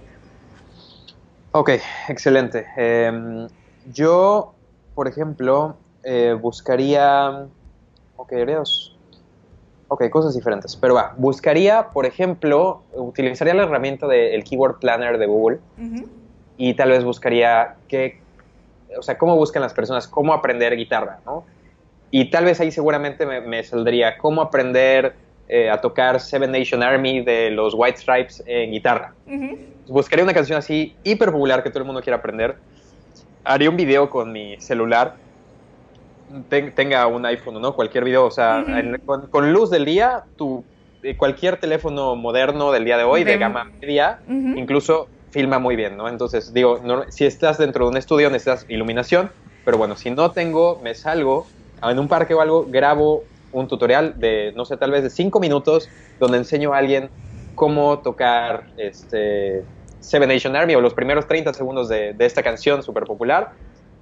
[1.52, 1.70] Ok,
[2.08, 2.66] excelente.
[2.76, 3.48] Em,
[3.92, 4.54] yo,
[4.94, 7.46] por ejemplo, eh, buscaría,
[8.16, 8.32] ok,
[9.90, 10.76] Ok, cosas diferentes.
[10.76, 15.60] Pero va, buscaría, por ejemplo, utilizaría la herramienta del Keyword Planner de Google
[16.58, 18.20] y tal vez buscaría qué
[18.96, 21.44] o sea, cómo buscan las personas, cómo aprender guitarra, ¿no?
[22.10, 25.14] Y tal vez ahí seguramente me, saldría cómo aprender
[25.48, 29.12] eh, a tocar Seven Nation Army de los White Stripes en guitarra.
[29.86, 32.56] Buscaría una canción así hiper popular que todo el mundo quiera aprender.
[33.44, 35.16] Haría un video con mi celular,
[36.48, 38.64] tenga un iPhone no, cualquier video, o sea,
[39.30, 40.64] con, luz del día, tu,
[41.02, 45.96] eh, cualquier teléfono moderno del día de hoy, de, gama media, incluso filma muy bien,
[45.96, 46.08] ¿no?
[46.08, 49.30] Entonces, digo, si estás dentro de un estudio necesitas iluminación,
[49.64, 51.46] pero bueno, si no tengo, me salgo
[51.82, 55.40] en un parque o algo, grabo un tutorial de, no sé, tal vez de cinco
[55.40, 57.10] minutos, donde enseño a alguien
[57.54, 59.64] cómo tocar este,
[60.00, 63.50] Seven Nation Army o los primeros 30 segundos de, esta canción súper popular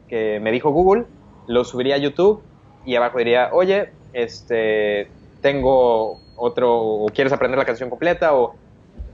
[0.09, 1.05] que me dijo Google,
[1.49, 2.43] lo subiría a YouTube
[2.85, 5.09] y abajo diría, oye, este,
[5.41, 8.55] tengo otro, o quieres aprender la canción completa, o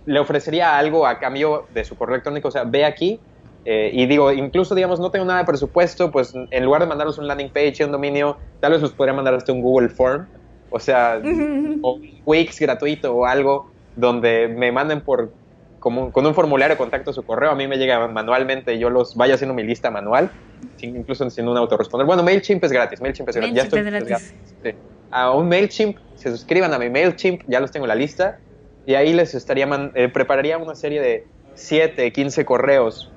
[0.06, 3.20] le ofrecería algo a cambio de su correo electrónico, o sea, ve aquí
[3.64, 7.18] eh, y digo, incluso digamos, no tengo nada de presupuesto, pues en lugar de mandarlos
[7.18, 10.26] un landing page y un dominio, tal vez los podría mandar hasta un Google Form,
[10.70, 11.20] o sea,
[11.82, 15.30] o un Wix gratuito o algo donde me manden por
[15.78, 19.16] como, con un formulario de contacto su correo, a mí me llega manualmente, yo los
[19.16, 20.30] vaya haciendo mi lista manual,
[20.80, 22.06] incluso sin un autorresponder.
[22.06, 23.54] Bueno, MailChimp es gratis, MailChimp es gratis.
[23.54, 24.34] ya gratis.
[25.10, 28.38] A un MailChimp, se suscriban a mi MailChimp, ya los tengo en la lista,
[28.86, 33.10] y ahí les estaría eh, prepararía una serie de 7, 15 correos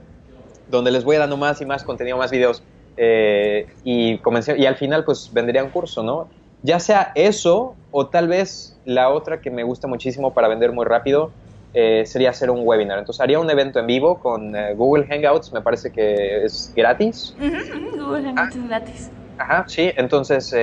[0.68, 2.64] donde les voy dando más y más contenido, más videos
[2.98, 6.28] eh, y, comencé, y al final pues vendría un curso, ¿no?
[6.64, 10.86] Ya sea eso o tal vez la otra que me gusta muchísimo para vender muy
[10.86, 11.32] rápido
[11.74, 12.98] eh, sería hacer un webinar.
[12.98, 17.36] Entonces haría un evento en vivo con Google Hangouts, me parece que es gratis.
[17.38, 19.12] Google Hangouts es gratis.
[19.38, 20.56] Ajá, sí, entonces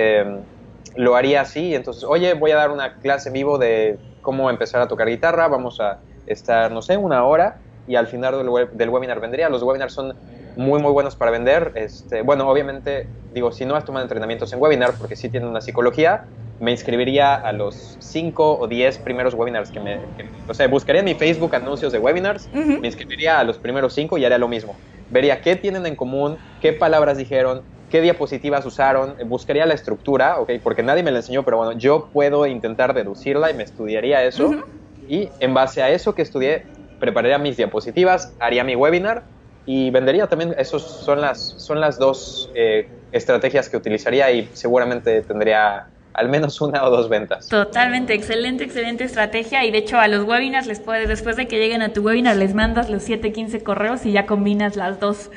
[0.97, 1.75] lo haría así.
[1.75, 5.49] Entonces, oye, voy a dar una clase en vivo de cómo empezar a tocar guitarra,
[5.49, 8.39] vamos a estar, no sé, una hora y al final
[8.73, 9.49] del, webinar vendría.
[9.49, 10.15] Los webinars son
[10.57, 11.73] muy, muy buenos para vender.
[11.75, 15.61] Este, bueno, obviamente, digo, si no has tomado entrenamientos en webinar, porque sí tienen una
[15.61, 16.25] psicología,
[16.61, 19.99] me inscribiría a los 5 o 10 primeros webinars que me...
[20.47, 24.17] o sea, buscaría en mi Facebook anuncios de webinars, me inscribiría a los primeros 5
[24.19, 24.77] y haría lo mismo.
[25.11, 27.63] Vería qué tienen en común, qué palabras dijeron,
[27.93, 30.53] qué diapositivas usaron, buscaría la estructura, ¿ok?
[30.63, 34.65] Porque nadie me la enseñó, pero bueno, yo puedo intentar deducirla y me estudiaría eso.
[35.07, 36.65] Y en base a eso que estudié,
[36.99, 39.25] prepararía mis diapositivas, haría mi webinar
[39.67, 40.55] y vendería también.
[40.57, 46.63] Esas son las, son las dos eh, estrategias que utilizaría y seguramente tendría al menos
[46.63, 47.49] una o dos ventas.
[47.49, 49.67] Totalmente, excelente, excelente estrategia.
[49.67, 52.37] Y de hecho, a los webinars les puedes, después de que lleguen a tu webinar,
[52.37, 55.31] les mandas los 7, 15 correos y ya combinas las dos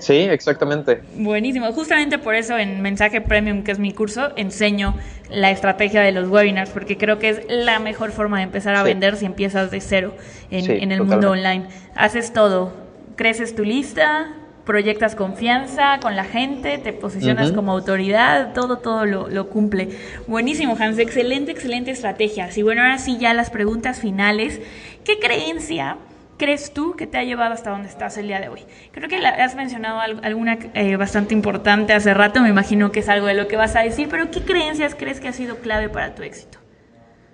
[0.00, 1.00] Sí, exactamente.
[1.16, 1.72] Buenísimo.
[1.72, 4.94] Justamente por eso en Mensaje Premium, que es mi curso, enseño
[5.30, 8.82] la estrategia de los webinars, porque creo que es la mejor forma de empezar a
[8.82, 10.14] vender si empiezas de cero
[10.50, 11.66] en, el mundo online.
[11.94, 12.72] Haces todo,
[13.16, 14.34] creces tu lista,
[14.64, 19.88] proyectas confianza con la gente, te posicionas como autoridad, todo, todo lo, lo, cumple.
[20.26, 22.48] Buenísimo, Hans, excelente, excelente estrategia.
[22.54, 24.60] Y bueno, ahora sí ya las preguntas finales.
[25.04, 25.96] ¿Qué creencia
[26.40, 28.64] crees tú que te ha llevado hasta donde estás el día de hoy?
[28.92, 33.26] Creo que has mencionado alguna eh, bastante importante hace rato, me imagino que es algo
[33.26, 36.14] de lo que vas a decir, pero ¿qué creencias crees que ha sido clave para
[36.14, 36.58] tu éxito?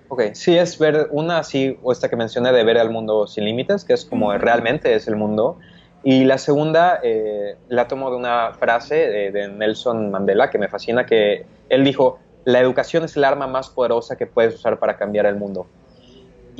[0.09, 3.45] Ok, sí es ver una así, o esta que mencioné de ver al mundo sin
[3.45, 5.57] límites, que es como realmente es el mundo.
[6.03, 10.67] Y la segunda eh, la tomo de una frase de, de Nelson Mandela que me
[10.67, 14.97] fascina, que él dijo, la educación es el arma más poderosa que puedes usar para
[14.97, 15.65] cambiar el mundo.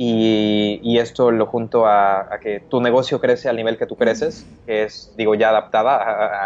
[0.00, 4.84] Y, esto lo junto a, que tu negocio crece al nivel que tú creces, que
[4.84, 5.96] es, digo, ya adaptada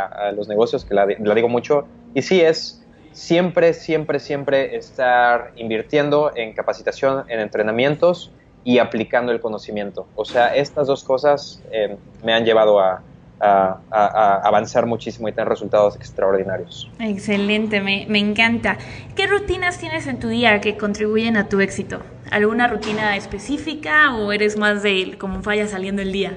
[0.06, 1.84] a, los negocios, que la, digo mucho.
[2.14, 2.82] Y sí, es
[3.12, 8.32] siempre, siempre, siempre estar invirtiendo en capacitación, en entrenamientos
[8.64, 10.06] y aplicando el conocimiento.
[10.14, 13.02] O sea, estas dos cosas eh, me han llevado a,
[13.42, 16.90] a, avanzar muchísimo y tener resultados extraordinarios.
[17.00, 18.78] Excelente, me, me, encanta.
[19.16, 22.00] ¿Qué rutinas tienes en tu día que contribuyen a tu éxito?
[22.30, 26.32] ¿Alguna rutina específica o eres más de cómo vaya saliendo el día?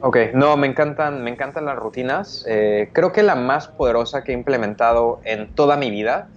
[0.00, 2.44] Ok, no, me encantan, me encantan las rutinas.
[2.48, 6.28] Eh, creo que la más poderosa que he implementado en toda mi vida,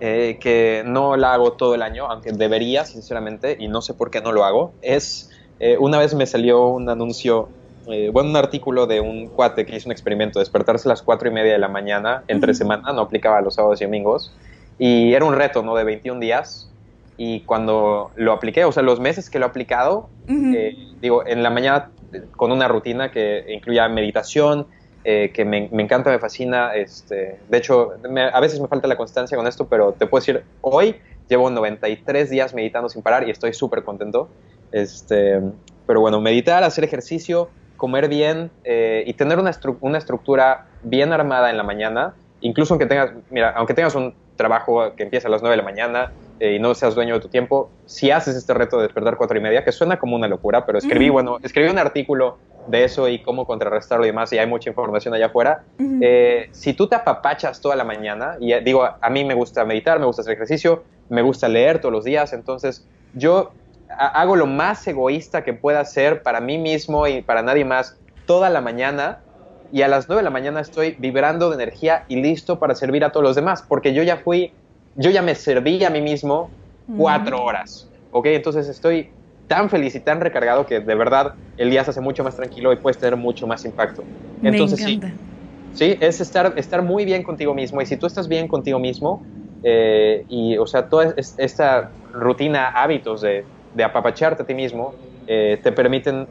[0.00, 4.10] eh, que no la hago todo el año, aunque debería, sinceramente, y no sé por
[4.10, 5.30] qué no lo hago, es,
[5.60, 7.50] eh, una vez me salió un anuncio
[7.88, 11.28] eh, bueno, un artículo de un cuate que hizo un experimento, despertarse a las cuatro
[11.28, 14.34] y media de la mañana entre semana, no aplicaba los sábados y domingos,
[14.78, 15.74] y era un reto, ¿no?
[15.74, 16.70] De 21 días,
[17.16, 21.42] y cuando lo apliqué, o sea, los meses que lo he aplicado, eh, digo, en
[21.42, 21.90] la mañana
[22.36, 24.66] con una rutina que incluía meditación,
[25.04, 27.94] eh, que me, encanta, me fascina, este, de hecho,
[28.32, 30.96] a veces me falta la constancia con esto, pero te puedo decir, hoy
[31.28, 34.28] llevo 93 días meditando sin parar y estoy súper contento,
[34.70, 35.40] este,
[35.86, 37.50] pero bueno, meditar, hacer ejercicio,
[37.82, 42.86] comer bien eh, y tener una, una estructura bien armada en la mañana, incluso aunque
[42.86, 46.54] tengas, mira, aunque tengas un trabajo que empieza a las 9 de la mañana eh,
[46.54, 49.40] y no seas dueño de tu tiempo, si haces este reto de despertar cuatro y
[49.40, 53.20] media, que suena como una locura, pero escribí, bueno, escribí un artículo de eso y
[53.20, 55.64] cómo contrarrestarlo y demás, y hay mucha información allá afuera.
[56.00, 59.98] Eh, si tú te apapachas toda la mañana, y digo, a mí me gusta meditar,
[59.98, 63.50] me gusta hacer ejercicio, me gusta leer todos los días, entonces yo
[63.98, 68.50] hago lo más egoísta que pueda hacer para mí mismo y para nadie más toda
[68.50, 69.22] la mañana
[69.70, 73.04] y a las 9 de la mañana estoy vibrando de energía y listo para servir
[73.04, 74.54] a todos los demás, porque yo ya fui,
[74.94, 76.54] yo ya me serví a mí mismo
[76.92, 78.26] cuatro horas, ¿ok?
[78.26, 79.14] Entonces estoy
[79.46, 82.72] tan feliz y tan recargado que de verdad el día se hace mucho más tranquilo
[82.72, 84.08] y puedes tener mucho más impacto.
[84.42, 85.00] Entonces sí,
[85.70, 89.24] sí, es estar, estar muy bien contigo mismo y si tú estás bien contigo mismo
[89.62, 95.60] eh, y, o sea, toda esta rutina, hábitos de, de apapacharte a ti mismo, eh,
[95.62, 96.28] te permiten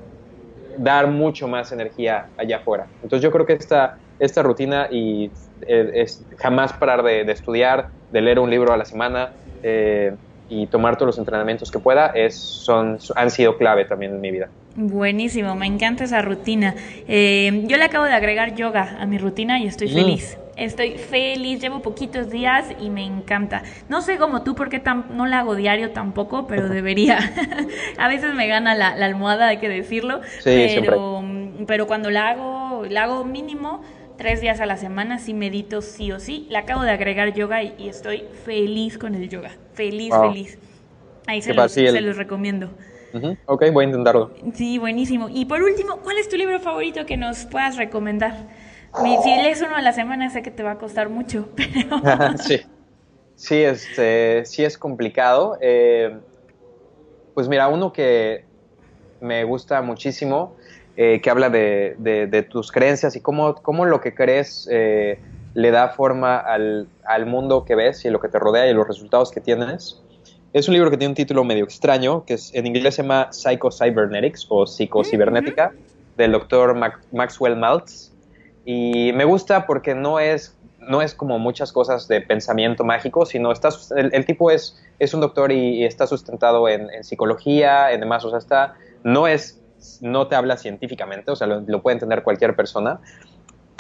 [0.76, 2.92] dar mucho más energía allá afuera.
[3.02, 8.22] Entonces yo creo que esta, esta rutina y eh, es jamás parar de, estudiar, de
[8.22, 10.18] leer un libro a la semana eh,
[10.52, 14.32] y tomar todos los entrenamientos que pueda, es, son, han sido clave también en mi
[14.32, 14.50] vida.
[14.76, 16.76] Buenísimo, me encanta esa rutina.
[17.08, 19.94] Eh, yo le acabo de agregar yoga a mi rutina y estoy mm.
[19.94, 20.38] feliz.
[20.58, 23.64] Estoy feliz, llevo poquitos días y me encanta.
[23.88, 27.18] No sé como tú porque no la hago diario tampoco, pero debería.
[27.98, 30.20] a veces me gana la, almohada, hay que decirlo.
[30.44, 31.24] pero,
[31.66, 33.82] pero cuando la hago, la hago mínimo
[34.22, 36.46] tres días a la semana, sí medito sí o sí.
[36.52, 39.50] Le acabo de agregar yoga y, estoy feliz con el yoga.
[39.74, 40.60] Feliz, feliz.
[41.26, 42.70] Ahí se los, se los recomiendo.
[43.48, 44.32] Ok, voy a intentarlo.
[44.54, 45.28] Sí, buenísimo.
[45.28, 48.36] Y por último, ¿cuál es tu libro favorito que nos puedas recomendar?
[48.94, 51.50] Si lees uno a la semana, sé que te va a costar mucho.
[52.38, 52.62] sí,
[53.36, 55.58] sí, este, sí es complicado.
[55.62, 56.16] Eh,
[57.34, 58.46] pues mira, uno que
[59.20, 60.56] me gusta muchísimo,
[60.98, 65.20] eh, que habla de, tus creencias y cómo, cómo lo que crees eh,
[65.54, 68.88] le da forma al, al, mundo que ves y lo que te rodea y los
[68.88, 70.02] resultados que tienes.
[70.54, 73.30] Es un libro que tiene un título medio extraño, que es, en inglés se llama
[73.32, 75.72] Psycho-Cybernetics o Psicocibernética,
[76.18, 76.76] del doctor
[77.14, 78.12] Maxwell Maltz.
[78.66, 83.54] Y me gusta porque no es, no es como muchas cosas de pensamiento mágico, sino
[83.54, 88.30] está, el, tipo es, es un doctor y, está sustentado en, psicología, en demás, o
[88.30, 88.76] sea, está,
[89.06, 89.61] no es
[90.02, 93.00] no te habla científicamente, o sea, lo, lo, puede entender cualquier persona,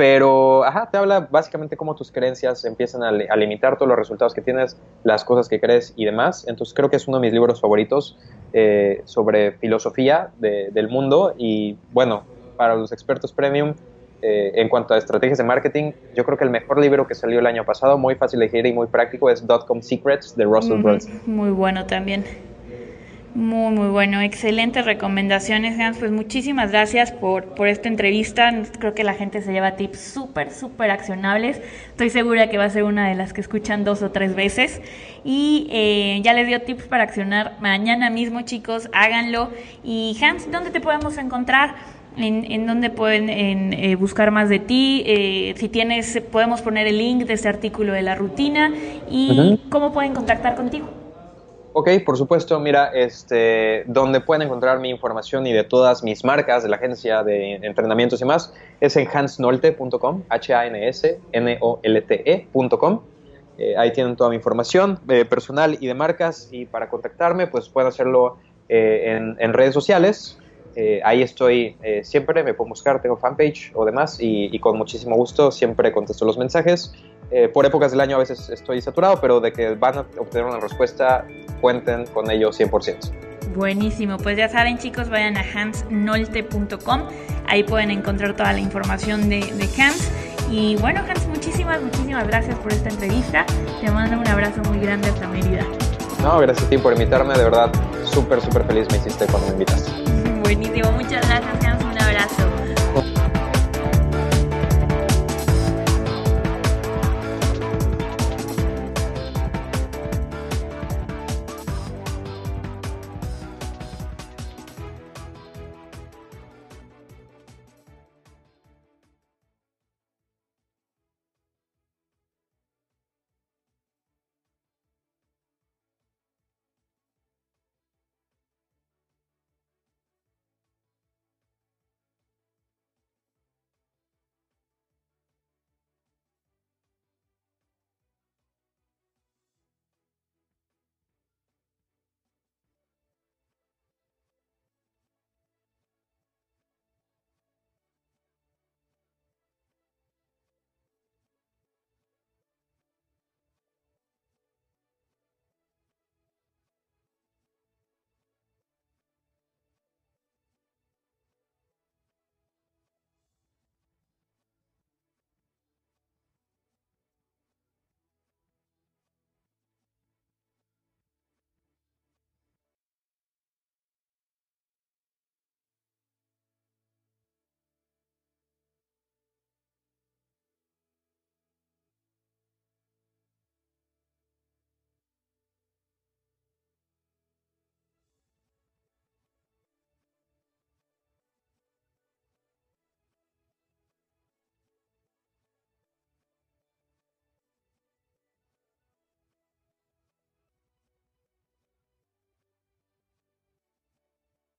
[0.02, 4.42] pero, ajá, te habla básicamente cómo tus creencias empiezan a, limitar todos los resultados que
[4.42, 6.44] tienes, las cosas que crees y demás.
[6.48, 8.18] Entonces creo que es uno de mis libros favoritos
[8.52, 12.24] eh, sobre filosofía del mundo y, bueno,
[12.58, 13.76] para los expertos premium,
[14.24, 17.38] eh, en cuanto a estrategias de marketing, yo creo que el mejor libro que salió
[17.38, 20.82] el año pasado, muy fácil de leer y muy práctico, es Dotcom Secrets de Russell
[20.82, 21.22] Brunson.
[21.28, 22.26] Muy bueno también.
[23.34, 24.20] Muy, muy bueno.
[24.20, 25.98] Excelentes recomendaciones, Hans.
[25.98, 28.52] Pues muchísimas gracias por, por esta entrevista.
[28.78, 31.62] Creo que la gente se lleva tips súper, súper accionables.
[31.92, 34.82] Estoy segura que va a ser una de las que escuchan dos o tres veces.
[35.24, 38.90] Y eh, ya les dio tips para accionar mañana mismo, chicos.
[38.92, 39.50] Háganlo.
[39.82, 41.76] Y Hans, ¿dónde te podemos encontrar?
[42.18, 46.98] En, en dónde pueden eh, buscar más de ti, eh, si tienes, podemos poner el
[46.98, 48.74] link de este artículo de la rutina
[49.10, 51.01] y cómo pueden contactar contigo.
[51.74, 56.64] Ok, por supuesto, mira, este, donde pueden encontrar mi información y de todas mis marcas
[56.64, 61.22] de la agencia de entrenamientos y más es en hansnolte.com, H-A-N-S-N-O-L-T-E.com.
[63.58, 67.70] Eh, ahí tienen toda mi información eh, personal y de marcas y para contactarme pues
[67.70, 68.36] pueden hacerlo
[68.68, 70.38] eh, en, redes sociales.
[71.04, 75.94] ahí estoy siempre, me pueden buscar, tengo fanpage o demás y con muchísimo gusto siempre
[75.94, 76.94] contesto los mensajes
[77.32, 80.46] eh, por épocas del año a veces estoy saturado, pero de que van a obtener
[80.46, 81.26] una respuesta,
[81.62, 83.12] cuenten con ello 100%.
[83.56, 87.08] Buenísimo, pues ya saben chicos, vayan a hansnolte.com,
[87.48, 90.12] ahí pueden encontrar toda la información de, de Hans.
[90.50, 93.46] Y bueno, Hans, muchísimas, muchísimas gracias por esta entrevista.
[93.80, 95.66] Te mando un abrazo muy grande hasta Mérida.
[96.22, 97.72] No, gracias a ti por invitarme, de verdad,
[98.04, 99.92] súper, súper feliz me hiciste cuando me invitaste.
[100.44, 101.11] Buenísimo, muchas gracias.